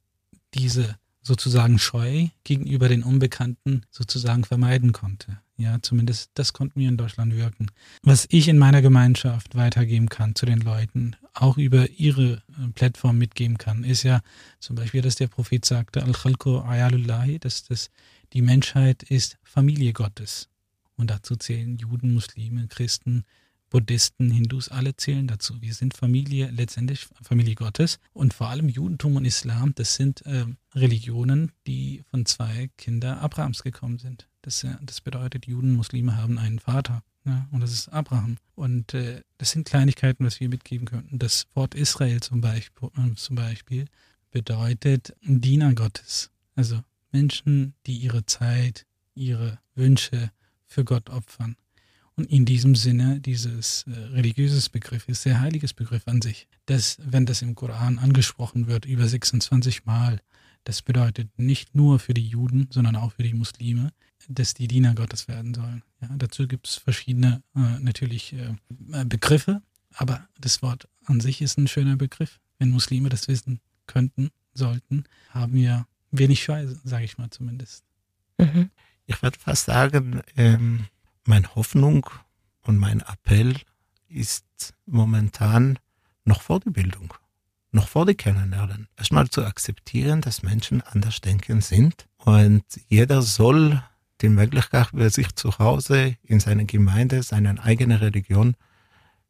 diese 0.53 0.97
sozusagen 1.23 1.79
Scheu 1.79 2.27
gegenüber 2.43 2.87
den 2.87 3.01
Unbekannten 3.01 3.83
sozusagen 3.89 4.43
vermeiden 4.43 4.91
konnte. 4.91 5.39
Ja, 5.57 5.81
zumindest 5.81 6.31
das 6.33 6.51
konnten 6.51 6.81
wir 6.81 6.89
in 6.89 6.97
Deutschland 6.97 7.33
wirken. 7.33 7.67
Was 8.03 8.27
ich 8.29 8.49
in 8.49 8.57
meiner 8.57 8.81
Gemeinschaft 8.81 9.55
weitergeben 9.55 10.09
kann 10.09 10.35
zu 10.35 10.45
den 10.45 10.59
Leuten, 10.59 11.15
auch 11.33 11.57
über 11.57 11.89
ihre 11.91 12.33
äh, 12.33 12.67
Plattform 12.73 13.17
mitgeben 13.17 13.57
kann, 13.57 13.85
ist 13.85 14.03
ja 14.03 14.21
zum 14.59 14.75
Beispiel, 14.75 15.01
dass 15.01 15.15
der 15.15 15.27
Prophet 15.27 15.63
sagte, 15.63 16.03
Al-Khalqu 16.03 16.59
ayalullahi, 16.59 17.39
dass 17.39 17.63
das, 17.63 17.89
die 18.33 18.41
Menschheit 18.41 19.03
ist 19.03 19.37
Familie 19.43 19.93
Gottes. 19.93 20.49
Und 20.97 21.09
dazu 21.09 21.37
zählen 21.37 21.77
Juden, 21.77 22.13
Muslime, 22.13 22.67
Christen, 22.67 23.23
Buddhisten, 23.69 24.31
Hindus, 24.31 24.69
alle 24.69 24.95
zählen 24.95 25.27
dazu. 25.27 25.61
Wir 25.61 25.73
sind 25.73 25.95
Familie, 25.95 26.49
letztendlich 26.51 27.07
Familie 27.21 27.55
Gottes. 27.55 27.99
Und 28.13 28.33
vor 28.33 28.49
allem 28.49 28.69
Judentum 28.69 29.15
und 29.15 29.25
Islam, 29.25 29.73
das 29.75 29.95
sind 29.95 30.25
äh, 30.25 30.45
Religionen, 30.73 31.51
die 31.67 32.03
von 32.09 32.25
zwei 32.25 32.69
Kindern 32.77 33.17
Abrahams 33.17 33.63
gekommen 33.63 33.97
sind. 33.97 34.27
Das, 34.41 34.63
äh, 34.63 34.75
das 34.81 35.01
bedeutet, 35.01 35.47
Juden, 35.47 35.73
Muslime 35.73 36.15
haben 36.17 36.37
einen 36.37 36.59
Vater. 36.59 37.03
Ja, 37.25 37.47
und 37.51 37.61
das 37.61 37.71
ist 37.73 37.89
Abraham. 37.89 38.37
Und 38.53 38.93
äh, 38.93 39.21
das 39.39 39.51
sind 39.51 39.67
Kleinigkeiten, 39.67 40.25
was 40.25 40.39
wir 40.39 40.47
mitgeben 40.47 40.87
könnten. 40.87 41.17
Das 41.17 41.47
Wort 41.55 41.73
Israel 41.73 42.21
zum 42.21 42.41
Beispiel, 42.41 42.89
äh, 42.97 43.15
zum 43.15 43.35
Beispiel 43.35 43.85
bedeutet 44.31 45.15
Diener 45.23 45.73
Gottes. 45.73 46.29
Also 46.55 46.81
Menschen, 47.11 47.73
die 47.87 47.97
ihre 47.97 48.25
Zeit, 48.25 48.85
ihre 49.15 49.57
Wünsche 49.73 50.31
für 50.67 50.85
Gott 50.85 51.09
opfern. 51.09 51.55
Und 52.17 52.31
in 52.31 52.45
diesem 52.45 52.75
Sinne, 52.75 53.19
dieses 53.19 53.83
äh, 53.87 53.91
religiöses 53.91 54.69
Begriff 54.69 55.09
ist 55.09 55.23
sehr 55.23 55.41
heiliges 55.41 55.73
Begriff 55.73 56.07
an 56.07 56.21
sich. 56.21 56.47
Das, 56.65 56.97
wenn 57.03 57.25
das 57.25 57.41
im 57.41 57.55
Koran 57.55 57.99
angesprochen 57.99 58.67
wird, 58.67 58.85
über 58.85 59.07
26 59.07 59.85
Mal, 59.85 60.21
das 60.63 60.81
bedeutet 60.81 61.29
nicht 61.37 61.75
nur 61.75 61.99
für 61.99 62.13
die 62.13 62.25
Juden, 62.25 62.67
sondern 62.71 62.95
auch 62.95 63.11
für 63.13 63.23
die 63.23 63.33
Muslime, 63.33 63.91
dass 64.29 64.53
die 64.53 64.67
Diener 64.67 64.95
Gottes 64.95 65.27
werden 65.27 65.53
sollen. 65.53 65.83
Ja, 66.01 66.09
dazu 66.17 66.47
gibt 66.47 66.67
es 66.67 66.75
verschiedene 66.75 67.43
äh, 67.55 67.79
natürlich 67.79 68.33
äh, 68.33 68.55
Begriffe, 69.05 69.61
aber 69.93 70.27
das 70.39 70.61
Wort 70.61 70.87
an 71.05 71.19
sich 71.19 71.41
ist 71.41 71.57
ein 71.57 71.67
schöner 71.67 71.97
Begriff. 71.97 72.39
Wenn 72.59 72.71
Muslime 72.71 73.09
das 73.09 73.27
wissen 73.27 73.59
könnten, 73.87 74.31
sollten, 74.53 75.03
haben 75.29 75.53
wir 75.53 75.85
wenig 76.11 76.43
Scheu, 76.43 76.65
sage 76.83 77.05
ich 77.05 77.17
mal 77.17 77.29
zumindest. 77.29 77.83
Mhm. 78.37 78.71
Ich 79.05 79.21
würde 79.21 79.37
fast 79.37 79.65
sagen, 79.65 80.21
ähm, 80.35 80.85
meine 81.25 81.53
Hoffnung 81.55 82.09
und 82.61 82.77
mein 82.77 83.01
Appell 83.01 83.55
ist 84.07 84.73
momentan 84.85 85.79
noch 86.23 86.41
vor 86.41 86.59
der 86.59 86.71
Bildung 86.71 87.13
noch 87.75 87.87
vor 87.89 88.05
die 88.07 88.15
Kennenlernen. 88.15 88.87
Erstmal 88.97 89.29
zu 89.29 89.45
akzeptieren, 89.45 90.21
dass 90.21 90.41
Menschen 90.41 90.81
anders 90.81 91.21
denken 91.21 91.61
sind 91.61 92.07
und 92.17 92.63
jeder 92.87 93.21
soll 93.21 93.83
die 94.21 94.29
Möglichkeit 94.29 94.87
bei 94.93 95.09
sich 95.09 95.35
zu 95.35 95.59
Hause, 95.59 96.15
in 96.23 96.39
seiner 96.39 96.63
Gemeinde, 96.63 97.21
seine 97.21 97.61
eigene 97.61 97.99
Religion 98.01 98.55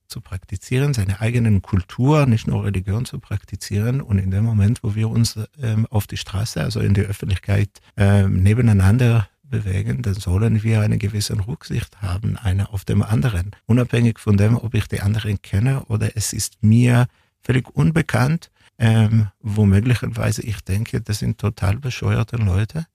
zu 0.08 0.22
praktizieren, 0.22 0.94
seine 0.94 1.20
eigenen 1.20 1.64
Kultur, 1.64 2.28
nicht 2.28 2.46
nur 2.46 2.64
Religion 2.64 3.06
zu 3.06 3.18
praktizieren. 3.20 4.02
Und 4.02 4.20
in 4.20 4.30
dem 4.30 4.44
Moment, 4.44 4.84
wo 4.84 4.94
wir 4.94 5.10
uns 5.10 5.40
ähm, 5.60 5.88
auf 5.90 6.06
die 6.06 6.18
Straße, 6.18 6.62
also 6.62 6.80
in 6.80 6.94
der 6.94 7.06
Öffentlichkeit, 7.06 7.82
ähm, 7.98 8.44
nebeneinander 8.44 9.28
bewegen, 9.50 10.02
dann 10.02 10.16
sollen 10.16 10.64
wir 10.64 10.82
eine 10.82 10.98
gewisse 10.98 11.36
Rücksicht 11.48 12.02
haben, 12.02 12.38
einer 12.38 12.74
auf 12.74 12.86
dem 12.86 13.02
anderen. 13.02 13.52
Unabhängig 13.66 14.20
von 14.20 14.38
dem, 14.38 14.58
ob 14.58 14.74
ich 14.74 14.88
die 14.88 15.02
anderen 15.02 15.42
kenne 15.42 15.84
oder 15.86 16.16
es 16.16 16.34
ist 16.34 16.62
mir 16.62 17.08
völlig 17.42 17.70
unbekannt, 17.70 18.52
ähm, 18.78 19.28
wo 19.40 19.66
möglicherweise 19.66 20.42
ich 20.42 20.62
denke, 20.62 21.02
das 21.02 21.20
sind 21.20 21.38
total 21.38 21.78
bescheuerte 21.78 22.38
Leute, 22.38 22.88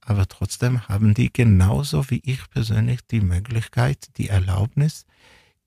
aber 0.00 0.26
trotzdem 0.26 0.88
haben 0.88 1.14
die 1.14 1.32
genauso 1.32 2.08
wie 2.10 2.22
ich 2.24 2.48
persönlich 2.50 3.00
die 3.06 3.20
Möglichkeit, 3.20 4.08
die 4.16 4.28
Erlaubnis, 4.28 5.04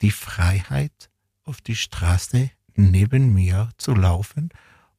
die 0.01 0.11
Freiheit, 0.11 1.09
auf 1.45 1.61
die 1.61 1.75
Straße 1.75 2.49
neben 2.75 3.33
mir 3.33 3.69
zu 3.77 3.93
laufen, 3.93 4.49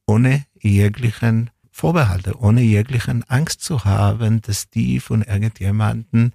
ohne 0.05 0.45
jeglichen 0.59 1.49
Vorbehalte, 1.77 2.39
ohne 2.39 2.61
jeglichen 2.61 3.23
Angst 3.23 3.59
zu 3.59 3.83
haben, 3.83 4.41
dass 4.41 4.69
die 4.69 5.01
von 5.01 5.23
irgendjemanden 5.23 6.33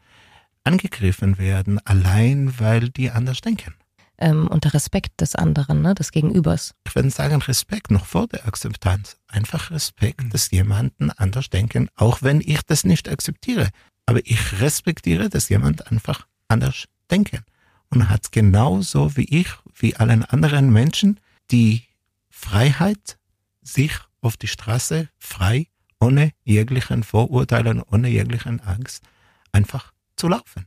angegriffen 0.64 1.38
werden, 1.38 1.78
allein 1.86 2.60
weil 2.60 2.90
die 2.90 3.10
anders 3.10 3.40
denken 3.40 3.72
ähm, 4.18 4.48
und 4.48 4.64
der 4.64 4.74
Respekt 4.74 5.22
des 5.22 5.34
anderen, 5.34 5.80
ne, 5.80 5.94
des 5.94 6.12
Gegenübers. 6.12 6.74
Ich 6.86 6.94
würde 6.94 7.08
sagen 7.08 7.40
Respekt 7.40 7.90
noch 7.90 8.04
vor 8.04 8.28
der 8.28 8.46
Akzeptanz. 8.46 9.16
Einfach 9.28 9.70
Respekt, 9.70 10.24
mhm. 10.24 10.30
dass 10.30 10.50
jemanden 10.50 11.10
anders 11.10 11.48
denken, 11.48 11.88
auch 11.96 12.20
wenn 12.20 12.42
ich 12.42 12.60
das 12.66 12.84
nicht 12.84 13.08
akzeptiere. 13.08 13.70
Aber 14.04 14.20
ich 14.24 14.60
respektiere, 14.60 15.30
dass 15.30 15.48
jemand 15.48 15.90
einfach 15.90 16.26
anders 16.48 16.84
denken 17.10 17.44
und 17.88 18.10
hat 18.10 18.30
genauso 18.30 19.16
wie 19.16 19.40
ich, 19.40 19.48
wie 19.74 19.96
allen 19.96 20.22
anderen 20.22 20.70
Menschen, 20.70 21.18
die 21.50 21.84
Freiheit, 22.28 23.16
sich 23.62 23.92
auf 24.20 24.36
die 24.36 24.46
Straße 24.46 25.08
frei, 25.18 25.66
ohne 26.00 26.32
jeglichen 26.44 27.02
Vorurteilen, 27.02 27.82
ohne 27.82 28.08
jeglichen 28.08 28.60
Angst, 28.60 29.02
einfach 29.52 29.92
zu 30.16 30.28
laufen. 30.28 30.66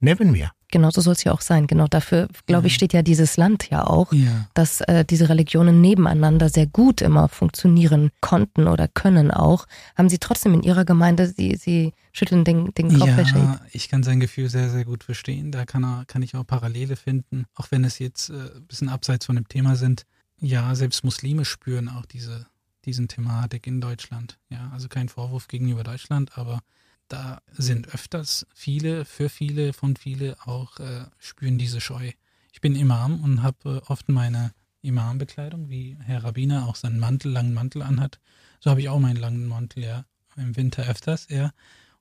Neben 0.00 0.32
mir. 0.32 0.50
Genau 0.70 0.90
so 0.90 1.00
soll 1.00 1.12
es 1.12 1.24
ja 1.24 1.32
auch 1.32 1.40
sein. 1.40 1.66
Genau 1.66 1.86
dafür, 1.86 2.28
glaube 2.46 2.66
ich, 2.66 2.74
steht 2.74 2.92
ja 2.92 3.02
dieses 3.02 3.36
Land 3.36 3.70
ja 3.70 3.86
auch, 3.86 4.12
ja. 4.12 4.48
dass 4.52 4.80
äh, 4.82 5.04
diese 5.04 5.28
Religionen 5.28 5.80
nebeneinander 5.80 6.48
sehr 6.48 6.66
gut 6.66 7.00
immer 7.00 7.28
funktionieren 7.28 8.10
konnten 8.20 8.66
oder 8.66 8.88
können 8.88 9.30
auch. 9.30 9.66
Haben 9.96 10.08
Sie 10.08 10.18
trotzdem 10.18 10.52
in 10.52 10.62
Ihrer 10.62 10.84
Gemeinde, 10.84 11.28
Sie, 11.28 11.56
Sie 11.56 11.92
schütteln 12.12 12.44
den, 12.44 12.74
den 12.74 12.98
Kopf, 12.98 13.08
Ja, 13.34 13.60
ich 13.72 13.88
kann 13.88 14.02
sein 14.02 14.18
Gefühl 14.20 14.50
sehr, 14.50 14.68
sehr 14.68 14.84
gut 14.84 15.04
verstehen. 15.04 15.52
Da 15.52 15.64
kann, 15.64 15.84
er, 15.84 16.04
kann 16.06 16.22
ich 16.22 16.34
auch 16.34 16.44
Parallele 16.44 16.96
finden, 16.96 17.44
auch 17.54 17.70
wenn 17.70 17.84
es 17.84 18.00
jetzt 18.00 18.30
äh, 18.30 18.34
ein 18.34 18.66
bisschen 18.66 18.88
abseits 18.88 19.26
von 19.26 19.36
dem 19.36 19.48
Thema 19.48 19.76
sind. 19.76 20.04
Ja, 20.40 20.74
selbst 20.74 21.04
Muslime 21.04 21.44
spüren 21.44 21.88
auch 21.88 22.04
diese, 22.04 22.46
diesen 22.84 23.08
Thematik 23.08 23.66
in 23.66 23.80
Deutschland. 23.80 24.38
Ja, 24.48 24.70
also 24.72 24.88
kein 24.88 25.08
Vorwurf 25.08 25.48
gegenüber 25.48 25.84
Deutschland, 25.84 26.36
aber 26.38 26.60
da 27.08 27.40
sind 27.52 27.94
öfters 27.94 28.46
viele, 28.54 29.04
für 29.04 29.28
viele, 29.28 29.72
von 29.72 29.96
viele 29.96 30.36
auch 30.44 30.78
äh, 30.78 31.04
spüren 31.18 31.58
diese 31.58 31.80
Scheu. 31.80 32.12
Ich 32.52 32.60
bin 32.60 32.76
Imam 32.76 33.22
und 33.22 33.42
habe 33.42 33.82
äh, 33.84 33.90
oft 33.90 34.08
meine 34.08 34.52
Imambekleidung, 34.82 35.68
wie 35.68 35.96
Herr 36.00 36.24
Rabbiner 36.24 36.68
auch 36.68 36.76
seinen 36.76 36.98
Mantel, 36.98 37.32
langen 37.32 37.54
Mantel 37.54 37.82
anhat. 37.82 38.20
So 38.60 38.70
habe 38.70 38.80
ich 38.80 38.88
auch 38.88 39.00
meinen 39.00 39.16
langen 39.16 39.46
Mantel, 39.46 39.84
ja, 39.84 40.04
im 40.36 40.56
Winter 40.56 40.86
öfters, 40.88 41.26
ja. 41.28 41.50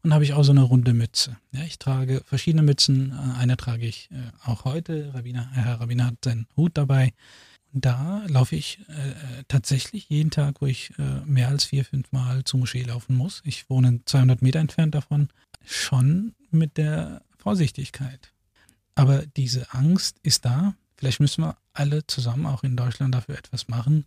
Und 0.01 0.13
habe 0.13 0.25
ich 0.25 0.33
auch 0.33 0.43
so 0.43 0.51
eine 0.51 0.63
runde 0.63 0.93
Mütze. 0.93 1.37
Ja, 1.53 1.63
ich 1.63 1.79
trage 1.79 2.21
verschiedene 2.25 2.61
Mützen. 2.61 3.13
Eine 3.13 3.55
trage 3.55 3.85
ich 3.85 4.09
äh, 4.11 4.15
auch 4.45 4.65
heute. 4.65 5.13
Rabbiner, 5.13 5.49
Herr 5.51 5.79
Rabbiner 5.79 6.07
hat 6.07 6.15
seinen 6.25 6.45
Hut 6.57 6.71
dabei. 6.73 7.13
Da 7.75 8.23
laufe 8.27 8.55
ich 8.55 8.79
äh, 8.87 9.43
tatsächlich 9.47 10.07
jeden 10.07 10.29
Tag, 10.29 10.61
wo 10.61 10.67
ich 10.67 10.91
äh, 10.99 11.25
mehr 11.25 11.47
als 11.47 11.65
vier, 11.65 11.83
fünf 11.83 12.11
Mal 12.11 12.43
zur 12.43 12.59
Moschee 12.59 12.83
laufen 12.83 13.15
muss. 13.17 13.41
Ich 13.45 13.67
wohne 13.69 13.99
200 14.05 14.43
Meter 14.43 14.59
entfernt 14.59 14.93
davon. 14.93 15.29
Schon 15.65 16.35
mit 16.51 16.77
der 16.77 17.23
Vorsichtigkeit. 17.37 18.31
Aber 18.93 19.25
diese 19.25 19.73
Angst 19.73 20.17
ist 20.21 20.45
da. 20.45 20.75
Vielleicht 20.97 21.19
müssen 21.19 21.43
wir 21.43 21.57
alle 21.73 22.05
zusammen 22.05 22.45
auch 22.45 22.63
in 22.63 22.77
Deutschland 22.77 23.15
dafür 23.15 23.37
etwas 23.37 23.67
machen, 23.67 24.05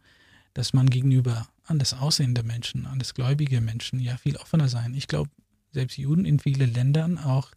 dass 0.55 0.73
man 0.73 0.89
gegenüber 0.89 1.49
anders 1.65 1.93
aussehende 1.93 2.45
Menschen, 2.45 2.87
anders 2.87 3.15
gläubige 3.15 3.61
Menschen 3.61 3.99
ja 3.99 4.17
viel 4.17 4.37
offener 4.37 4.69
sein. 4.69 4.95
Ich 4.95 5.09
glaube, 5.09 5.31
selbst 5.73 5.99
Juden 5.99 6.25
in 6.25 6.39
vielen 6.39 6.73
Ländern 6.73 7.19
auch 7.19 7.51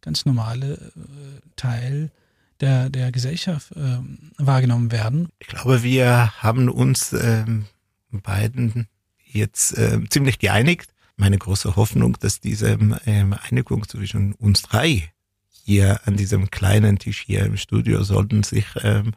ganz 0.00 0.24
normale 0.24 0.74
äh, 0.74 1.40
Teil 1.56 2.12
der, 2.60 2.90
der 2.90 3.12
Gesellschaft 3.12 3.72
äh, 3.72 3.98
wahrgenommen 4.38 4.92
werden. 4.92 5.28
Ich 5.38 5.48
glaube, 5.48 5.82
wir 5.82 6.32
haben 6.42 6.68
uns 6.68 7.12
ähm, 7.12 7.66
beiden 8.10 8.88
jetzt 9.24 9.76
äh, 9.76 10.00
ziemlich 10.08 10.38
geeinigt. 10.38 10.92
Meine 11.16 11.38
große 11.38 11.76
Hoffnung, 11.76 12.16
dass 12.20 12.40
diese 12.40 12.78
ähm, 13.06 13.34
Einigung 13.48 13.88
zwischen 13.88 14.32
uns 14.34 14.62
drei 14.62 15.10
hier 15.48 16.00
an 16.06 16.16
diesem 16.16 16.50
kleinen 16.50 16.98
Tisch 16.98 17.24
hier 17.26 17.44
im 17.44 17.56
Studio 17.56 18.02
sollten 18.02 18.42
sich 18.42 18.66
ähm, 18.82 19.12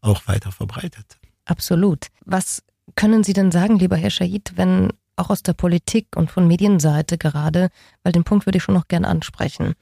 auch 0.00 0.26
weiter 0.26 0.52
verbreitet. 0.52 1.18
Absolut. 1.44 2.06
Was 2.24 2.62
können 2.94 3.22
Sie 3.22 3.32
denn 3.32 3.50
sagen, 3.50 3.78
lieber 3.78 3.96
Herr 3.96 4.10
Schahid, 4.10 4.52
wenn 4.56 4.92
auch 5.16 5.30
aus 5.30 5.42
der 5.42 5.52
Politik 5.52 6.08
und 6.16 6.30
von 6.30 6.46
Medienseite 6.46 7.18
gerade, 7.18 7.68
weil 8.02 8.12
den 8.12 8.24
Punkt 8.24 8.46
würde 8.46 8.56
ich 8.58 8.62
schon 8.64 8.74
noch 8.74 8.88
gern 8.88 9.04
ansprechen, 9.04 9.74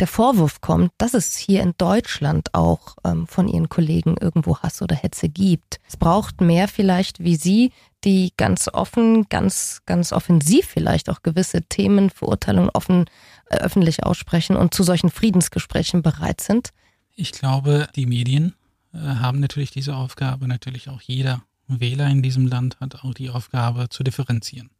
der 0.00 0.06
Vorwurf 0.06 0.60
kommt, 0.60 0.92
dass 0.98 1.14
es 1.14 1.36
hier 1.36 1.62
in 1.62 1.74
Deutschland 1.78 2.54
auch 2.54 2.96
ähm, 3.04 3.26
von 3.26 3.48
Ihren 3.48 3.68
Kollegen 3.68 4.16
irgendwo 4.20 4.58
Hass 4.58 4.82
oder 4.82 4.96
Hetze 4.96 5.28
gibt. 5.28 5.78
Es 5.86 5.96
braucht 5.96 6.40
mehr 6.40 6.68
vielleicht 6.68 7.22
wie 7.22 7.36
Sie, 7.36 7.72
die 8.04 8.32
ganz 8.36 8.68
offen, 8.68 9.28
ganz, 9.28 9.82
ganz 9.86 10.12
offensiv 10.12 10.66
vielleicht 10.66 11.08
auch 11.08 11.22
gewisse 11.22 11.62
Themen, 11.62 12.10
Verurteilungen 12.10 12.70
offen 12.74 13.06
äh, 13.50 13.56
öffentlich 13.56 14.02
aussprechen 14.04 14.56
und 14.56 14.74
zu 14.74 14.82
solchen 14.82 15.10
Friedensgesprächen 15.10 16.02
bereit 16.02 16.40
sind. 16.40 16.70
Ich 17.14 17.32
glaube, 17.32 17.88
die 17.94 18.06
Medien 18.06 18.54
äh, 18.92 18.98
haben 18.98 19.40
natürlich 19.40 19.70
diese 19.70 19.96
Aufgabe, 19.96 20.48
natürlich 20.48 20.88
auch 20.88 21.00
jeder 21.00 21.42
Wähler 21.66 22.08
in 22.08 22.22
diesem 22.22 22.46
Land 22.46 22.80
hat 22.80 23.04
auch 23.04 23.14
die 23.14 23.30
Aufgabe 23.30 23.88
zu 23.88 24.02
differenzieren. 24.02 24.70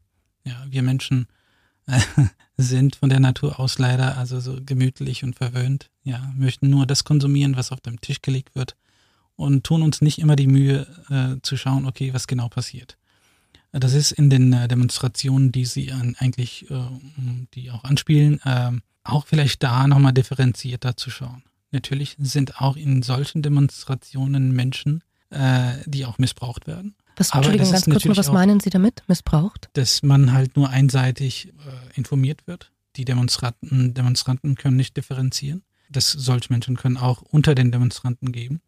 Ja, 0.45 0.67
wir 0.69 0.83
Menschen 0.83 1.29
sind 2.57 2.97
von 2.97 3.09
der 3.09 3.21
Natur 3.21 3.61
aus 3.61 3.79
leider 3.79 4.17
also 4.17 4.41
so 4.41 4.59
gemütlich 4.65 5.25
und 5.25 5.37
verwöhnt. 5.37 5.91
Ja, 6.03 6.33
möchten 6.37 6.71
nur 6.71 6.87
das 6.87 7.05
konsumieren, 7.05 7.57
was 7.57 7.73
auf 7.73 7.81
dem 7.81 8.01
Tisch 8.01 8.23
gelegt 8.23 8.55
wird 8.55 8.77
und 9.37 9.65
tun 9.65 9.83
uns 9.83 10.01
nicht 10.01 10.19
immer 10.19 10.37
die 10.37 10.47
Mühe 10.47 10.87
äh, 11.11 11.41
zu 11.43 11.57
schauen, 11.57 11.87
okay, 11.87 12.15
was 12.15 12.27
genau 12.27 12.49
passiert. 12.49 12.97
Das 13.73 13.93
ist 13.93 14.13
in 14.13 14.31
den 14.31 14.53
äh, 14.53 14.69
Demonstrationen, 14.69 15.51
die 15.51 15.65
sie 15.65 15.91
an, 15.91 16.15
eigentlich, 16.19 16.71
äh, 16.71 16.77
die 17.55 17.71
auch 17.71 17.85
anspielen, 17.85 18.41
äh, 18.45 18.71
auch 19.03 19.27
vielleicht 19.27 19.63
da 19.63 19.87
nochmal 19.87 20.13
differenzierter 20.13 20.97
zu 20.97 21.11
schauen. 21.11 21.43
Natürlich 21.73 22.15
sind 22.19 22.61
auch 22.61 22.77
in 22.77 23.03
solchen 23.03 23.43
Demonstrationen 23.43 24.53
Menschen, 24.53 25.03
äh, 25.31 25.73
die 25.87 26.07
auch 26.07 26.19
missbraucht 26.19 26.69
werden. 26.69 26.95
Was, 27.17 27.33
Entschuldigung, 27.33 27.71
ganz 27.71 27.85
kurz 27.85 28.05
nur, 28.05 28.17
was 28.17 28.33
meinen 28.33 28.61
Sie 28.61 28.71
damit, 28.71 29.03
missbraucht? 29.07 29.69
Dass 29.75 30.03
man 30.03 30.33
halt 30.33 30.57
nur 30.57 30.71
einseitig 30.71 31.49
äh, 31.49 31.53
informiert 31.99 32.47
wird. 32.47 32.73
Die 32.97 33.05
Demonstranten, 33.05 33.95
Demonstranten 33.95 34.55
können 34.55 34.77
nicht 34.77 34.97
differenzieren. 34.97 35.63
Das 35.91 36.11
solche 36.11 36.53
Menschen 36.53 36.77
können 36.77 36.97
auch 36.97 37.23
unter 37.23 37.55
den 37.55 37.71
Demonstranten 37.71 38.33
geben. 38.33 38.61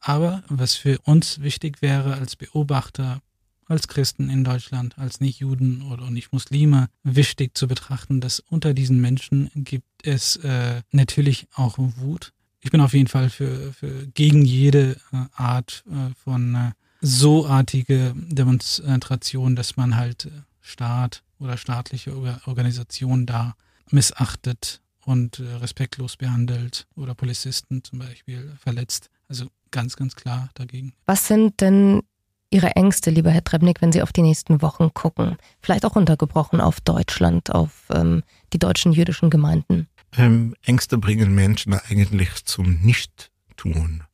Aber 0.00 0.42
was 0.48 0.74
für 0.74 0.98
uns 1.04 1.40
wichtig 1.40 1.80
wäre 1.80 2.14
als 2.14 2.36
Beobachter, 2.36 3.20
als 3.66 3.88
Christen 3.88 4.28
in 4.28 4.44
Deutschland, 4.44 4.98
als 4.98 5.20
Nicht-Juden 5.20 5.82
oder 5.90 6.10
Nicht-Muslime, 6.10 6.88
wichtig 7.02 7.56
zu 7.56 7.66
betrachten, 7.66 8.20
dass 8.20 8.40
unter 8.40 8.74
diesen 8.74 9.00
Menschen 9.00 9.50
gibt 9.54 10.06
es 10.06 10.36
äh, 10.36 10.82
natürlich 10.90 11.46
auch 11.54 11.78
Wut. 11.78 12.32
Ich 12.60 12.70
bin 12.70 12.80
auf 12.80 12.92
jeden 12.92 13.08
Fall 13.08 13.30
für, 13.30 13.72
für 13.72 14.06
gegen 14.08 14.44
jede 14.44 14.96
äh, 15.12 15.24
Art 15.34 15.84
äh, 15.90 16.14
von 16.22 16.54
äh, 16.54 16.72
so 17.04 17.46
artige 17.46 18.14
Demonstration, 18.16 19.56
dass 19.56 19.76
man 19.76 19.96
halt 19.96 20.26
äh, 20.26 20.30
Staat 20.60 21.22
oder 21.38 21.58
staatliche 21.58 22.16
Organisationen 22.46 23.26
da 23.26 23.54
missachtet 23.90 24.80
und 25.04 25.38
äh, 25.38 25.56
respektlos 25.56 26.16
behandelt 26.16 26.86
oder 26.96 27.14
Polizisten 27.14 27.84
zum 27.84 27.98
Beispiel 27.98 28.56
verletzt. 28.58 29.10
Also 29.28 29.46
ganz, 29.70 29.96
ganz 29.96 30.16
klar 30.16 30.48
dagegen. 30.54 30.94
Was 31.04 31.28
sind 31.28 31.60
denn 31.60 32.02
Ihre 32.50 32.76
Ängste, 32.76 33.10
lieber 33.10 33.30
Herr 33.30 33.44
Trebnik, 33.44 33.82
wenn 33.82 33.92
Sie 33.92 34.00
auf 34.00 34.12
die 34.12 34.22
nächsten 34.22 34.62
Wochen 34.62 34.94
gucken? 34.94 35.36
Vielleicht 35.60 35.84
auch 35.84 35.96
untergebrochen 35.96 36.60
auf 36.60 36.80
Deutschland, 36.80 37.52
auf 37.52 37.88
ähm, 37.90 38.22
die 38.52 38.58
deutschen 38.58 38.92
jüdischen 38.92 39.28
Gemeinden? 39.28 39.88
Ähm, 40.16 40.54
Ängste 40.62 40.96
bringen 40.96 41.34
Menschen 41.34 41.74
eigentlich 41.74 42.44
zum 42.44 42.80
Nichttun. 42.80 44.04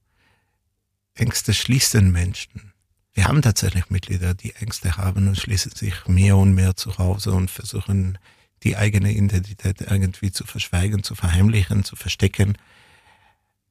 Ängste 1.15 1.53
schließen 1.55 2.11
Menschen. 2.11 2.70
Wir 3.13 3.25
haben 3.25 3.43
tatsächlich 3.43 3.91
Mitglieder, 3.91 4.35
die 4.35 4.55
Ängste 4.55 4.97
haben 4.97 5.29
und 5.29 5.37
schließen 5.37 5.73
sich 5.73 6.07
mehr 6.07 6.37
und 6.37 6.55
mehr 6.55 6.77
zu 6.77 6.97
Hause 6.99 7.33
und 7.33 7.51
versuchen, 7.51 8.19
die 8.63 8.77
eigene 8.77 9.13
Identität 9.13 9.81
irgendwie 9.81 10.31
zu 10.31 10.45
verschweigen, 10.45 11.03
zu 11.03 11.15
verheimlichen, 11.15 11.85
zu 11.85 11.97
verstecken. 11.97 12.57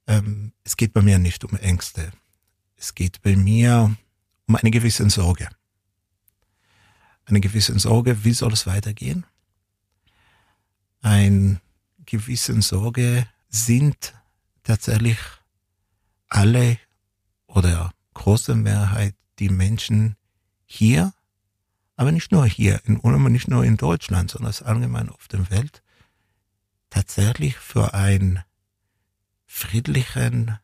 Ähm, 0.06 0.52
es 0.64 0.76
geht 0.76 0.92
bei 0.92 1.00
mir 1.00 1.18
nicht 1.18 1.44
um 1.44 1.56
Ängste. 1.56 2.12
Es 2.76 2.94
geht 2.94 3.22
bei 3.22 3.36
mir 3.36 3.96
um 4.46 4.56
eine 4.56 4.70
gewisse 4.70 5.08
Sorge. 5.08 5.48
Eine 7.24 7.40
gewisse 7.40 7.78
Sorge, 7.78 8.24
wie 8.24 8.32
soll 8.32 8.52
es 8.52 8.66
weitergehen? 8.66 9.24
Ein 11.00 11.60
gewissen 12.04 12.60
Sorge 12.60 13.26
sind 13.48 14.14
tatsächlich 14.64 15.18
alle 16.28 16.78
oder 17.46 17.92
große 18.14 18.54
Mehrheit 18.54 19.14
die 19.40 19.48
Menschen 19.48 20.16
hier, 20.66 21.12
aber 21.96 22.12
nicht 22.12 22.30
nur 22.30 22.46
hier, 22.46 22.80
in, 22.84 23.00
nicht 23.32 23.48
nur 23.48 23.64
in 23.64 23.76
Deutschland, 23.76 24.30
sondern 24.30 24.54
allgemein 24.64 25.08
auf 25.08 25.26
der 25.28 25.50
Welt, 25.50 25.82
tatsächlich 26.90 27.56
für 27.56 27.94
ein 27.94 28.42
friedlichen 29.46 30.58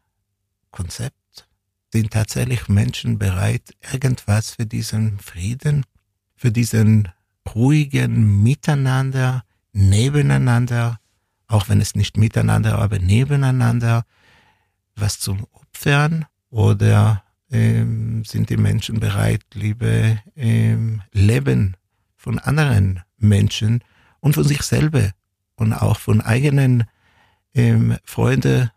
Konzept 0.71 1.49
sind 1.93 2.13
tatsächlich 2.13 2.69
Menschen 2.69 3.19
bereit, 3.19 3.75
irgendwas 3.93 4.51
für 4.51 4.67
diesen 4.67 5.19
Frieden, 5.19 5.85
für 6.37 6.53
diesen 6.53 7.09
ruhigen 7.55 8.43
Miteinander, 8.43 9.45
nebeneinander, 9.73 11.01
auch 11.47 11.69
wenn 11.69 11.81
es 11.81 11.95
nicht 11.95 12.17
miteinander, 12.17 12.79
aber 12.79 12.99
nebeneinander, 12.99 14.05
was 14.95 15.21
zum 15.21 15.47
Opfern 15.53 16.27
oder 16.51 17.23
ähm, 17.51 18.25
sind 18.25 18.51
die 18.51 18.57
Menschen 18.57 19.01
bereit, 19.01 19.43
liebe 19.55 20.19
ähm, 20.35 21.03
Leben 21.13 21.77
von 22.17 22.39
anderen 22.39 23.03
Menschen 23.19 23.83
und 24.21 24.35
von 24.35 24.45
sich 24.45 24.63
selber 24.63 25.11
und 25.57 25.73
auch 25.73 25.99
von 25.99 26.21
eigenen 26.21 26.85
ähm, 27.55 27.97
Freunden, 28.05 28.71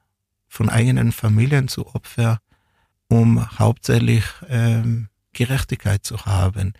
von 0.47 0.69
eigenen 0.69 1.11
Familien 1.11 1.67
zu 1.67 1.87
opfern, 1.95 2.37
um 3.07 3.59
hauptsächlich 3.59 4.23
ähm, 4.47 5.09
Gerechtigkeit 5.33 6.05
zu 6.05 6.25
haben. 6.25 6.73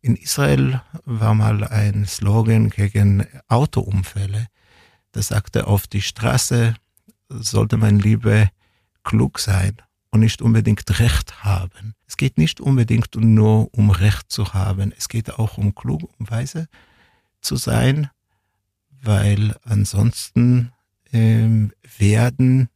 In 0.00 0.16
Israel 0.16 0.80
war 1.04 1.34
mal 1.34 1.64
ein 1.64 2.06
Slogan 2.06 2.70
gegen 2.70 3.26
Autounfälle. 3.48 4.46
Da 5.12 5.22
sagte, 5.22 5.66
auf 5.66 5.86
die 5.86 6.02
Straße 6.02 6.74
sollte 7.28 7.76
man 7.76 7.98
lieber 7.98 8.48
klug 9.04 9.38
sein 9.38 9.76
und 10.12 10.20
nicht 10.20 10.42
unbedingt 10.42 11.00
Recht 11.00 11.42
haben. 11.42 11.94
Es 12.06 12.16
geht 12.16 12.38
nicht 12.38 12.60
unbedingt 12.60 13.16
nur 13.16 13.72
um 13.74 13.90
Recht 13.90 14.30
zu 14.30 14.54
haben, 14.54 14.92
es 14.96 15.08
geht 15.08 15.30
auch 15.38 15.58
um 15.58 15.74
klug 15.74 16.08
und 16.18 16.30
weise 16.30 16.68
zu 17.40 17.56
sein, 17.56 18.10
weil 19.02 19.56
ansonsten 19.64 20.72
ähm, 21.12 21.72
werden 21.98 22.68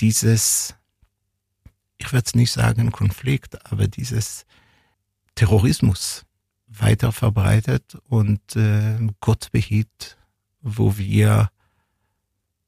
dieses, 0.00 0.76
ich 1.96 2.12
werde 2.12 2.26
es 2.26 2.34
nicht 2.34 2.52
sagen 2.52 2.92
Konflikt, 2.92 3.72
aber 3.72 3.88
dieses 3.88 4.44
Terrorismus 5.34 6.24
weiter 6.66 7.10
verbreitet 7.10 7.96
und 8.08 8.54
äh, 8.54 8.98
Gott 9.20 9.50
behielt, 9.50 10.18
wo 10.60 10.98
wir 10.98 11.50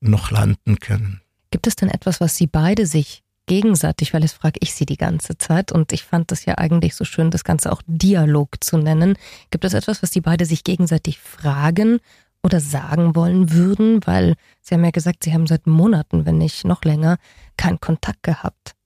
noch 0.00 0.30
landen 0.30 0.78
können. 0.78 1.20
Gibt 1.50 1.66
es 1.66 1.76
denn 1.76 1.90
etwas, 1.90 2.22
was 2.22 2.36
Sie 2.36 2.46
beide 2.46 2.86
sich 2.86 3.22
gegenseitig, 3.50 4.14
weil 4.14 4.20
das 4.20 4.32
frage 4.32 4.60
ich 4.62 4.74
sie 4.74 4.86
die 4.86 4.96
ganze 4.96 5.36
Zeit 5.36 5.72
und 5.72 5.92
ich 5.92 6.04
fand 6.04 6.30
das 6.30 6.44
ja 6.44 6.56
eigentlich 6.56 6.94
so 6.94 7.04
schön, 7.04 7.32
das 7.32 7.42
Ganze 7.42 7.72
auch 7.72 7.82
Dialog 7.88 8.62
zu 8.62 8.78
nennen. 8.78 9.16
Gibt 9.50 9.64
es 9.64 9.74
etwas, 9.74 10.04
was 10.04 10.12
die 10.12 10.20
beide 10.20 10.46
sich 10.46 10.62
gegenseitig 10.62 11.18
fragen 11.18 11.98
oder 12.44 12.60
sagen 12.60 13.16
wollen 13.16 13.50
würden? 13.50 14.06
Weil 14.06 14.36
Sie 14.62 14.72
haben 14.72 14.84
ja 14.84 14.92
gesagt, 14.92 15.24
Sie 15.24 15.32
haben 15.32 15.48
seit 15.48 15.66
Monaten, 15.66 16.26
wenn 16.26 16.38
nicht 16.38 16.64
noch 16.64 16.84
länger, 16.84 17.16
keinen 17.56 17.80
Kontakt 17.80 18.22
gehabt. 18.22 18.76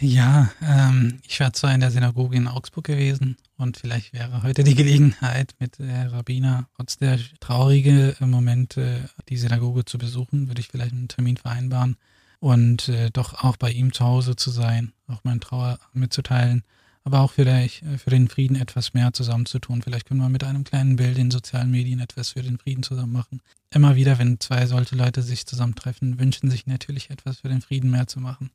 Ja, 0.00 0.50
ähm, 0.62 1.20
ich 1.28 1.38
war 1.40 1.52
zwar 1.52 1.74
in 1.74 1.80
der 1.80 1.90
Synagoge 1.90 2.38
in 2.38 2.48
Augsburg 2.48 2.86
gewesen 2.86 3.36
und 3.58 3.76
vielleicht 3.76 4.14
wäre 4.14 4.42
heute 4.42 4.64
die 4.64 4.74
Gelegenheit, 4.74 5.54
mit 5.58 5.78
Herr 5.78 6.10
Rabbiner 6.10 6.70
trotz 6.74 6.96
der 6.96 7.18
traurigen 7.40 8.14
Momente 8.20 9.10
die 9.28 9.36
Synagoge 9.36 9.84
zu 9.84 9.98
besuchen, 9.98 10.48
würde 10.48 10.62
ich 10.62 10.68
vielleicht 10.68 10.92
einen 10.92 11.08
Termin 11.08 11.36
vereinbaren 11.36 11.98
und 12.40 12.88
äh, 12.88 13.10
doch 13.10 13.44
auch 13.44 13.56
bei 13.56 13.70
ihm 13.70 13.92
zu 13.92 14.04
Hause 14.04 14.36
zu 14.36 14.50
sein, 14.50 14.92
auch 15.06 15.24
meine 15.24 15.40
Trauer 15.40 15.78
mitzuteilen, 15.92 16.62
aber 17.04 17.20
auch 17.20 17.32
vielleicht 17.32 17.82
äh, 17.82 17.98
für 17.98 18.10
den 18.10 18.28
Frieden 18.28 18.56
etwas 18.56 18.94
mehr 18.94 19.12
zusammenzutun. 19.12 19.82
Vielleicht 19.82 20.06
können 20.06 20.20
wir 20.20 20.28
mit 20.28 20.44
einem 20.44 20.64
kleinen 20.64 20.96
Bild 20.96 21.18
in 21.18 21.30
sozialen 21.30 21.70
Medien 21.70 22.00
etwas 22.00 22.30
für 22.30 22.42
den 22.42 22.58
Frieden 22.58 22.82
zusammen 22.82 23.12
machen. 23.12 23.40
Immer 23.70 23.96
wieder, 23.96 24.18
wenn 24.18 24.40
zwei 24.40 24.66
solche 24.66 24.96
Leute 24.96 25.22
sich 25.22 25.46
zusammentreffen, 25.46 26.18
wünschen 26.18 26.50
sich 26.50 26.66
natürlich 26.66 27.10
etwas 27.10 27.40
für 27.40 27.48
den 27.48 27.62
Frieden 27.62 27.90
mehr 27.90 28.06
zu 28.06 28.20
machen. 28.20 28.50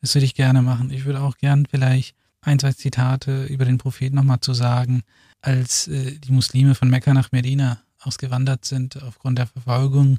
Das 0.00 0.14
würde 0.14 0.24
ich 0.24 0.34
gerne 0.34 0.62
machen. 0.62 0.90
Ich 0.90 1.04
würde 1.04 1.20
auch 1.20 1.36
gern 1.36 1.66
vielleicht 1.66 2.14
ein, 2.42 2.58
zwei 2.58 2.72
Zitate 2.72 3.44
über 3.44 3.64
den 3.64 3.78
Propheten 3.78 4.16
nochmal 4.16 4.40
zu 4.40 4.54
sagen, 4.54 5.02
als 5.42 5.88
äh, 5.88 6.18
die 6.18 6.32
Muslime 6.32 6.74
von 6.74 6.88
Mekka 6.88 7.12
nach 7.12 7.32
Medina 7.32 7.80
ausgewandert 8.00 8.64
sind 8.64 9.02
aufgrund 9.02 9.38
der 9.38 9.46
Verfolgung 9.46 10.18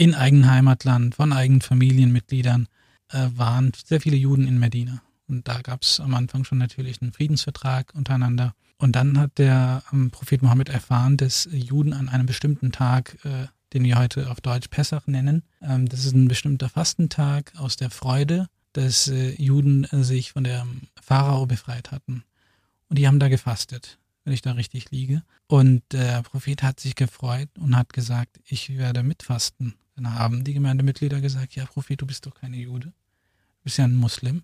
in 0.00 0.14
eigenem 0.14 0.50
Heimatland 0.50 1.14
von 1.14 1.30
eigenen 1.34 1.60
Familienmitgliedern, 1.60 2.68
äh, 3.10 3.28
waren 3.34 3.72
sehr 3.84 4.00
viele 4.00 4.16
Juden 4.16 4.48
in 4.48 4.58
Medina. 4.58 5.02
Und 5.28 5.46
da 5.46 5.60
gab 5.60 5.82
es 5.82 6.00
am 6.00 6.14
Anfang 6.14 6.44
schon 6.44 6.56
natürlich 6.56 7.02
einen 7.02 7.12
Friedensvertrag 7.12 7.92
untereinander. 7.94 8.54
Und 8.78 8.96
dann 8.96 9.18
hat 9.18 9.36
der 9.36 9.82
ähm, 9.92 10.10
Prophet 10.10 10.40
Mohammed 10.40 10.70
erfahren, 10.70 11.18
dass 11.18 11.46
Juden 11.52 11.92
an 11.92 12.08
einem 12.08 12.24
bestimmten 12.24 12.72
Tag, 12.72 13.18
äh, 13.26 13.48
den 13.74 13.84
wir 13.84 13.98
heute 13.98 14.30
auf 14.30 14.40
Deutsch 14.40 14.68
Pessach 14.68 15.06
nennen, 15.06 15.42
ähm, 15.60 15.86
das 15.86 16.06
ist 16.06 16.14
ein 16.14 16.28
bestimmter 16.28 16.70
Fastentag 16.70 17.52
aus 17.58 17.76
der 17.76 17.90
Freude, 17.90 18.46
dass 18.72 19.06
äh, 19.08 19.32
Juden 19.32 19.84
äh, 19.84 20.02
sich 20.02 20.32
von 20.32 20.44
der 20.44 20.66
Pharao 21.02 21.44
befreit 21.44 21.90
hatten. 21.90 22.24
Und 22.88 22.98
die 22.98 23.06
haben 23.06 23.18
da 23.18 23.28
gefastet, 23.28 23.98
wenn 24.24 24.32
ich 24.32 24.40
da 24.40 24.52
richtig 24.52 24.90
liege. 24.92 25.24
Und 25.46 25.82
der 25.92 26.22
Prophet 26.22 26.62
hat 26.62 26.80
sich 26.80 26.94
gefreut 26.94 27.50
und 27.58 27.76
hat 27.76 27.92
gesagt, 27.92 28.40
ich 28.46 28.78
werde 28.78 29.02
mitfasten. 29.02 29.74
Dann 30.02 30.14
haben 30.14 30.44
die 30.44 30.54
Gemeindemitglieder 30.54 31.20
gesagt, 31.20 31.54
ja 31.54 31.66
Prophet, 31.66 32.00
du 32.00 32.06
bist 32.06 32.26
doch 32.26 32.34
keine 32.34 32.56
Jude, 32.56 32.88
du 32.88 33.64
bist 33.64 33.78
ja 33.78 33.84
ein 33.84 33.94
Muslim. 33.94 34.42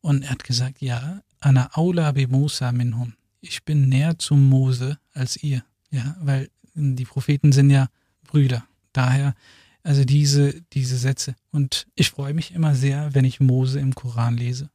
Und 0.00 0.24
er 0.24 0.30
hat 0.30 0.44
gesagt, 0.44 0.80
ja, 0.80 1.22
Ana 1.40 1.70
Aula 1.74 2.12
bi 2.12 2.26
Musa 2.26 2.72
minhum. 2.72 3.14
Ich 3.40 3.64
bin 3.64 3.88
näher 3.88 4.18
zum 4.18 4.48
Mose 4.48 4.98
als 5.14 5.42
ihr. 5.42 5.64
Ja, 5.90 6.16
weil 6.20 6.50
die 6.74 7.04
Propheten 7.04 7.52
sind 7.52 7.70
ja 7.70 7.88
Brüder. 8.24 8.64
Daher 8.92 9.34
also 9.82 10.04
diese, 10.04 10.62
diese 10.72 10.96
Sätze. 10.96 11.34
Und 11.50 11.86
ich 11.94 12.10
freue 12.10 12.34
mich 12.34 12.54
immer 12.54 12.74
sehr, 12.74 13.14
wenn 13.14 13.24
ich 13.24 13.40
Mose 13.40 13.80
im 13.80 13.94
Koran 13.94 14.36
lese. 14.36 14.70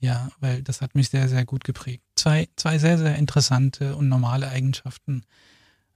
Ja, 0.00 0.30
weil 0.38 0.62
das 0.62 0.80
hat 0.80 0.94
mich 0.94 1.08
sehr, 1.08 1.28
sehr 1.28 1.44
gut 1.44 1.64
geprägt. 1.64 2.04
Zwei, 2.14 2.48
zwei 2.54 2.78
sehr, 2.78 2.98
sehr 2.98 3.16
interessante 3.16 3.96
und 3.96 4.08
normale 4.08 4.48
Eigenschaften 4.48 5.22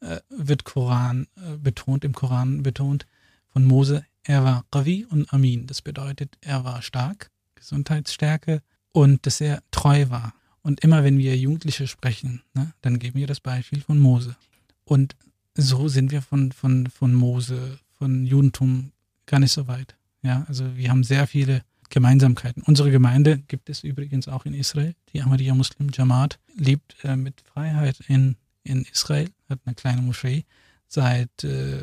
äh, 0.00 0.18
wird 0.28 0.64
Koran 0.64 1.28
äh, 1.36 1.56
betont, 1.56 2.04
im 2.04 2.12
Koran 2.12 2.64
betont 2.64 3.06
von 3.52 3.64
Mose. 3.64 4.04
Er 4.24 4.44
war 4.44 4.64
Qavi 4.70 5.06
und 5.08 5.32
Amin. 5.32 5.66
Das 5.66 5.82
bedeutet, 5.82 6.36
er 6.40 6.64
war 6.64 6.82
stark, 6.82 7.30
Gesundheitsstärke 7.54 8.62
und 8.92 9.26
dass 9.26 9.40
er 9.40 9.62
treu 9.70 10.08
war. 10.08 10.34
Und 10.62 10.80
immer 10.84 11.02
wenn 11.02 11.18
wir 11.18 11.36
Jugendliche 11.36 11.86
sprechen, 11.88 12.42
ne, 12.54 12.72
dann 12.82 12.98
geben 12.98 13.18
wir 13.18 13.26
das 13.26 13.40
Beispiel 13.40 13.80
von 13.80 13.98
Mose. 13.98 14.36
Und 14.84 15.16
so 15.54 15.88
sind 15.88 16.12
wir 16.12 16.22
von, 16.22 16.52
von, 16.52 16.86
von 16.86 17.14
Mose 17.14 17.78
von 17.98 18.24
Judentum 18.24 18.92
gar 19.26 19.40
nicht 19.40 19.52
so 19.52 19.66
weit. 19.66 19.96
Ja, 20.22 20.44
also 20.48 20.76
wir 20.76 20.88
haben 20.88 21.04
sehr 21.04 21.26
viele 21.26 21.62
Gemeinsamkeiten. 21.90 22.62
Unsere 22.62 22.90
Gemeinde 22.90 23.38
gibt 23.48 23.68
es 23.68 23.84
übrigens 23.84 24.28
auch 24.28 24.46
in 24.46 24.54
Israel. 24.54 24.94
Die 25.12 25.20
Ahmadiyya 25.20 25.54
Muslim 25.54 25.90
Jamaat 25.92 26.38
lebt 26.54 26.96
äh, 27.04 27.16
mit 27.16 27.42
Freiheit 27.42 28.00
in, 28.08 28.36
in 28.62 28.84
Israel, 28.84 29.28
hat 29.48 29.60
eine 29.64 29.74
kleine 29.74 30.00
Moschee 30.00 30.44
seit 30.92 31.44
äh, 31.44 31.78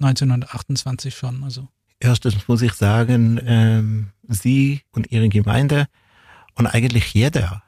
1928 0.00 1.16
schon. 1.16 1.42
Also. 1.44 1.68
Erstens 2.00 2.46
muss 2.46 2.62
ich 2.62 2.72
sagen, 2.74 3.40
ähm, 3.44 4.08
Sie 4.28 4.82
und 4.92 5.10
Ihre 5.10 5.28
Gemeinde 5.28 5.86
und 6.54 6.66
eigentlich 6.66 7.12
jeder, 7.14 7.62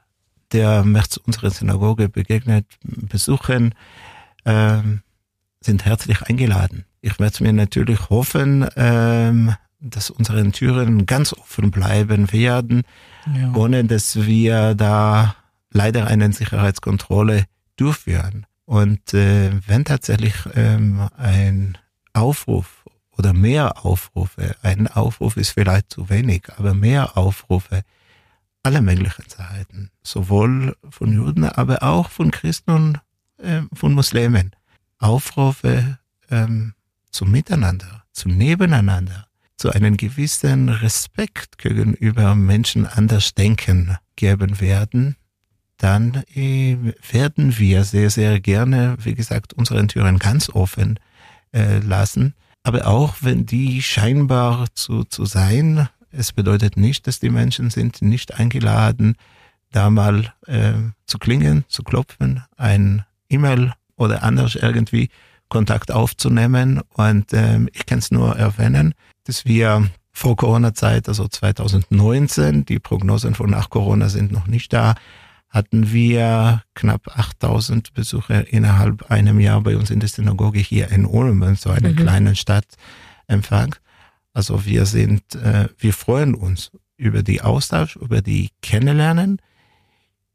der 0.53 0.85
zu 1.09 1.21
unserer 1.25 1.51
Synagoge 1.51 2.09
begegnet, 2.09 2.67
besuchen, 2.83 3.75
ähm, 4.45 5.03
sind 5.61 5.85
herzlich 5.85 6.23
eingeladen. 6.23 6.85
Ich 7.01 7.19
werde 7.19 7.43
mir 7.43 7.53
natürlich 7.53 8.09
hoffen, 8.11 8.67
ähm, 8.77 9.55
dass 9.81 10.11
unsere 10.11 10.51
Türen 10.53 11.07
ganz 11.07 11.33
offen 11.33 11.71
bleiben 11.71 12.33
werden, 12.33 12.83
ja. 13.35 13.55
ohne 13.55 13.85
dass 13.85 14.27
wir 14.27 14.75
da 14.75 15.35
leider 15.71 16.07
eine 16.07 16.33
Sicherheitskontrolle 16.33 17.45
durchführen. 17.77 18.47
Und 18.71 19.15
äh, 19.15 19.51
wenn 19.67 19.85
tatsächlich 19.85 20.33
ähm, 20.55 21.09
ein 21.17 21.77
Aufruf 22.13 22.85
oder 23.19 23.33
mehr 23.33 23.85
Aufrufe, 23.85 24.55
ein 24.63 24.87
Aufruf 24.87 25.37
ist 25.37 25.51
vielleicht 25.51 25.91
zu 25.91 26.09
wenig, 26.09 26.45
aber 26.57 26.73
mehr 26.73 27.19
Aufrufe, 27.19 27.83
alle 28.63 28.81
möglichen 28.81 29.29
Seiten, 29.29 29.91
sowohl 30.05 30.77
von 30.89 31.13
Juden, 31.13 31.47
aber 31.47 31.83
auch 31.83 32.11
von 32.11 32.31
Christen 32.31 32.71
und 32.71 33.01
äh, 33.39 33.63
von 33.73 33.93
Muslimen, 33.93 34.55
Aufrufe 35.01 35.99
ähm, 36.31 36.75
zum 37.11 37.33
Miteinander, 37.33 38.05
zum 38.13 38.37
Nebeneinander, 38.37 39.27
zu 39.57 39.71
einem 39.73 39.97
gewissen 39.97 40.69
Respekt 40.69 41.59
gegenüber 41.59 42.37
Menschen 42.37 42.87
anders 42.87 43.35
denken 43.35 43.97
geben 44.15 44.61
werden, 44.61 45.17
dann 45.81 46.25
äh, 46.35 46.77
werden 47.11 47.59
wir 47.59 47.85
sehr, 47.85 48.11
sehr 48.11 48.39
gerne, 48.39 48.99
wie 49.03 49.15
gesagt, 49.15 49.55
unseren 49.55 49.89
Türen 49.89 50.19
ganz 50.19 50.51
offen 50.51 51.01
äh, 51.53 51.79
lassen. 51.79 52.35
Aber 52.63 52.87
auch 52.87 53.17
wenn 53.23 53.47
die 53.47 53.81
scheinbar 53.81 54.67
zu, 54.75 55.05
zu 55.05 55.25
sein, 55.25 55.89
es 56.13 56.33
bedeutet 56.33 56.77
nicht, 56.77 57.07
dass 57.07 57.19
die 57.19 57.31
Menschen 57.31 57.71
sind 57.71 58.03
nicht 58.03 58.35
eingeladen, 58.39 59.17
da 59.73 59.89
mal 59.89 60.35
äh, 60.47 60.75
zu 61.07 61.19
klingen, 61.19 61.65
zu 61.69 61.83
klopfen, 61.83 62.45
ein 62.59 63.07
E-Mail 63.31 63.73
oder 63.97 64.23
anders 64.23 64.57
irgendwie 64.57 65.09
Kontakt 65.49 65.91
aufzunehmen. 65.93 66.83
Und 66.93 67.33
ähm, 67.33 67.71
ich 67.73 67.87
kann 67.87 68.01
es 68.01 68.11
nur 68.11 68.37
erwähnen, 68.37 68.93
dass 69.25 69.47
wir 69.47 69.89
vor 70.13 70.37
Corona-Zeit, 70.37 71.09
also 71.09 71.27
2019, 71.27 72.67
die 72.67 72.79
Prognosen 72.81 73.35
von 73.35 73.49
nach 73.49 73.71
Corona 73.71 74.11
sind 74.11 74.31
noch 74.31 74.47
nicht 74.47 74.75
da, 74.75 74.95
hatten 75.51 75.93
wir 75.93 76.63
knapp 76.75 77.09
8000 77.19 77.93
Besucher 77.93 78.53
innerhalb 78.53 79.11
einem 79.11 79.41
Jahr 79.41 79.61
bei 79.61 79.77
uns 79.77 79.91
in 79.91 80.01
der 80.01 80.09
Synagoge 80.09 80.61
hier 80.61 80.91
in 80.91 81.05
Ulm, 81.05 81.57
so 81.57 81.71
einer 81.71 81.91
mhm. 81.91 81.97
kleinen 81.97 82.37
Stadt 82.37 82.67
Empfang. 83.27 83.75
Also 84.33 84.65
wir 84.65 84.87
sind, 84.87 85.35
äh, 85.35 85.69
wir 85.77 85.93
freuen 85.93 86.35
uns 86.35 86.71
über 86.97 87.23
die 87.23 87.43
Austausch, 87.43 87.97
über 87.97 88.23
die 88.23 88.51
Kennenlernen, 88.63 89.41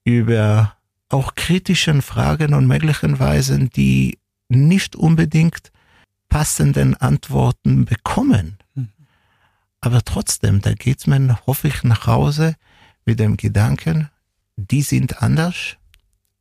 über 0.04 0.76
auch 1.10 1.36
kritischen 1.36 2.02
Fragen 2.02 2.54
und 2.54 2.68
möglichen 2.68 3.20
Weisen, 3.20 3.70
die 3.70 4.18
nicht 4.50 4.96
unbedingt 4.96 5.72
passenden 6.28 6.96
Antworten 6.96 7.86
bekommen. 7.86 8.58
Mhm. 8.74 8.90
Aber 9.80 10.02
trotzdem, 10.04 10.62
da 10.62 10.74
geht 10.74 11.08
man, 11.08 11.38
hoffe 11.48 11.70
ich, 11.70 11.84
nach 11.84 12.08
Hause 12.08 12.56
mit 13.06 13.20
dem 13.20 13.38
Gedanken, 13.38 14.10
die 14.58 14.82
sind 14.82 15.22
anders, 15.22 15.78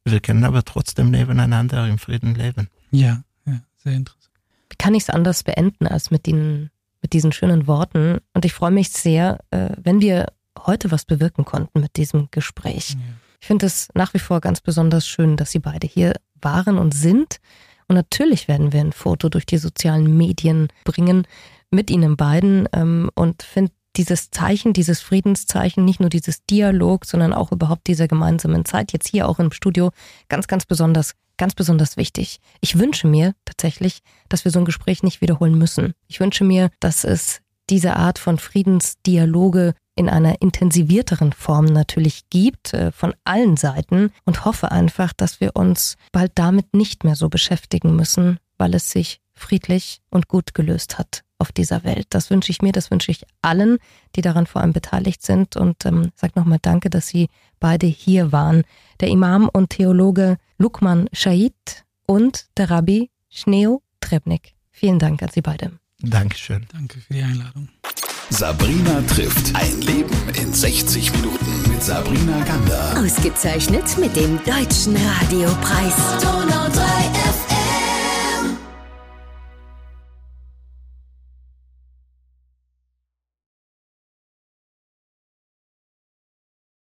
wir 0.05 0.20
können 0.20 0.44
aber 0.44 0.64
trotzdem 0.64 1.11
nebeneinander 1.11 1.88
im 1.88 1.98
Frieden 1.98 2.35
leben. 2.35 2.68
Ja, 2.90 3.22
ja 3.46 3.61
sehr 3.83 3.94
interessant. 3.94 4.31
Wie 4.70 4.77
kann 4.77 4.94
ich 4.94 5.05
es 5.05 5.11
anders 5.11 5.42
beenden 5.42 5.87
als 5.87 6.11
mit, 6.11 6.27
den, 6.27 6.70
mit 7.00 7.12
diesen 7.12 7.33
schönen 7.33 7.66
Worten? 7.66 8.18
Und 8.35 8.44
ich 8.44 8.53
freue 8.53 8.70
mich 8.70 8.90
sehr, 8.90 9.38
äh, 9.50 9.70
wenn 9.83 10.00
wir 10.00 10.27
heute 10.59 10.90
was 10.90 11.05
bewirken 11.05 11.44
konnten 11.44 11.81
mit 11.81 11.96
diesem 11.96 12.29
Gespräch. 12.31 12.90
Ja. 12.90 12.96
Ich 13.40 13.46
finde 13.46 13.66
es 13.66 13.88
nach 13.94 14.14
wie 14.14 14.18
vor 14.18 14.40
ganz 14.40 14.61
besonders 14.61 15.07
schön, 15.07 15.37
dass 15.37 15.50
Sie 15.50 15.59
beide 15.59 15.87
hier 15.87 16.14
waren 16.40 16.79
und 16.79 16.94
sind. 16.94 17.40
Und 17.88 17.96
natürlich 17.96 18.48
werden 18.48 18.72
wir 18.72 18.81
ein 18.81 18.92
Foto 18.92 19.29
durch 19.29 19.46
die 19.46 19.59
sozialen 19.59 20.16
Medien 20.16 20.68
bringen 20.85 21.27
mit 21.70 21.90
Ihnen 21.90 22.16
beiden 22.16 22.68
ähm, 22.72 23.11
und 23.14 23.42
finde 23.42 23.72
dieses 23.96 24.30
Zeichen, 24.30 24.72
dieses 24.72 25.00
Friedenszeichen, 25.00 25.85
nicht 25.85 26.00
nur 26.00 26.11
dieses 26.11 26.44
Dialog, 26.44 27.04
sondern 27.04 27.33
auch 27.33 27.52
überhaupt 27.52 27.87
dieser 27.87 28.09
gemeinsamen 28.09 28.64
Zeit, 28.64 28.92
jetzt 28.92 29.09
hier 29.09 29.28
auch 29.28 29.38
im 29.38 29.52
Studio, 29.52 29.90
ganz, 30.28 30.48
ganz 30.48 30.66
besonders, 30.66 31.14
ganz 31.37 31.54
besonders 31.54 31.96
wichtig. 31.96 32.40
Ich 32.61 32.78
wünsche 32.78 33.07
mir 33.07 33.35
tatsächlich, 33.44 34.00
dass 34.28 34.44
wir 34.44 34.52
so 34.52 34.59
ein 34.59 34.64
Gespräch 34.64 35.02
nicht 35.02 35.20
wiederholen 35.20 35.57
müssen. 35.57 35.94
Ich 36.09 36.20
wünsche 36.20 36.44
mir, 36.44 36.70
dass 36.80 37.04
es 37.04 37.40
diese 37.70 37.96
Art 37.96 38.18
von 38.18 38.38
Friedensdialoge 38.38 39.74
in 39.96 40.09
einer 40.09 40.42
intensivierteren 40.42 41.33
Form 41.33 41.66
natürlich 41.66 42.28
gibt, 42.28 42.74
äh, 42.74 42.90
von 42.92 43.14
allen 43.24 43.57
Seiten 43.57 44.11
und 44.24 44.44
hoffe 44.44 44.70
einfach, 44.72 45.12
dass 45.12 45.40
wir 45.40 45.54
uns 45.54 45.96
bald 46.12 46.33
damit 46.35 46.74
nicht 46.74 47.04
mehr 47.04 47.14
so 47.14 47.28
beschäftigen 47.28 47.94
müssen, 47.94 48.38
weil 48.59 48.74
es 48.74 48.90
sich 48.90 49.20
friedlich 49.33 50.00
und 50.11 50.28
gut 50.28 50.52
gelöst 50.52 50.98
hat 50.98 51.24
auf 51.38 51.53
dieser 51.53 51.85
Welt. 51.85 52.07
Das 52.11 52.31
wünsche 52.31 52.51
ich 52.51 52.62
mir, 52.62 52.73
das 52.73 52.90
wünsche 52.90 53.11
ich 53.11 53.25
allen, 53.42 53.79
die 54.16 54.20
daran 54.20 54.47
vor 54.47 54.62
allem 54.62 54.73
beteiligt 54.73 55.23
sind. 55.23 55.57
Und 55.57 55.85
ähm, 55.85 56.11
sag 56.14 56.37
nochmal 56.37 56.59
Danke, 56.62 56.90
dass 56.90 57.09
Sie 57.09 57.29
beide 57.61 57.87
hier 57.87 58.33
waren. 58.33 58.62
Der 59.01 59.09
Imam 59.09 59.49
und 59.49 59.70
Theologe 59.70 60.37
Lukman 60.59 61.09
Shahid 61.12 61.85
und 62.07 62.47
der 62.57 62.70
Rabbi 62.70 63.11
Schneo 63.29 63.83
Trebnik. 64.01 64.55
Vielen 64.70 64.99
Dank 64.99 65.23
an 65.23 65.31
Sie 65.33 65.42
beide. 65.42 65.73
Dankeschön. 66.01 66.66
Danke 66.73 67.01
für 67.01 67.14
die 67.14 67.23
Einladung. 67.23 67.68
Sabrina 68.31 69.03
trifft 69.03 69.55
ein 69.55 69.81
Leben 69.83 70.16
in 70.40 70.53
60 70.53 71.12
Minuten 71.12 71.70
mit 71.70 71.83
Sabrina 71.83 72.42
Gander. 72.44 72.94
Ausgezeichnet 72.99 73.85
mit 73.99 74.16
dem 74.16 74.38
Deutschen 74.44 74.97
Radiopreis. 74.97 76.23
Donau 76.23 76.68
3 76.68 77.34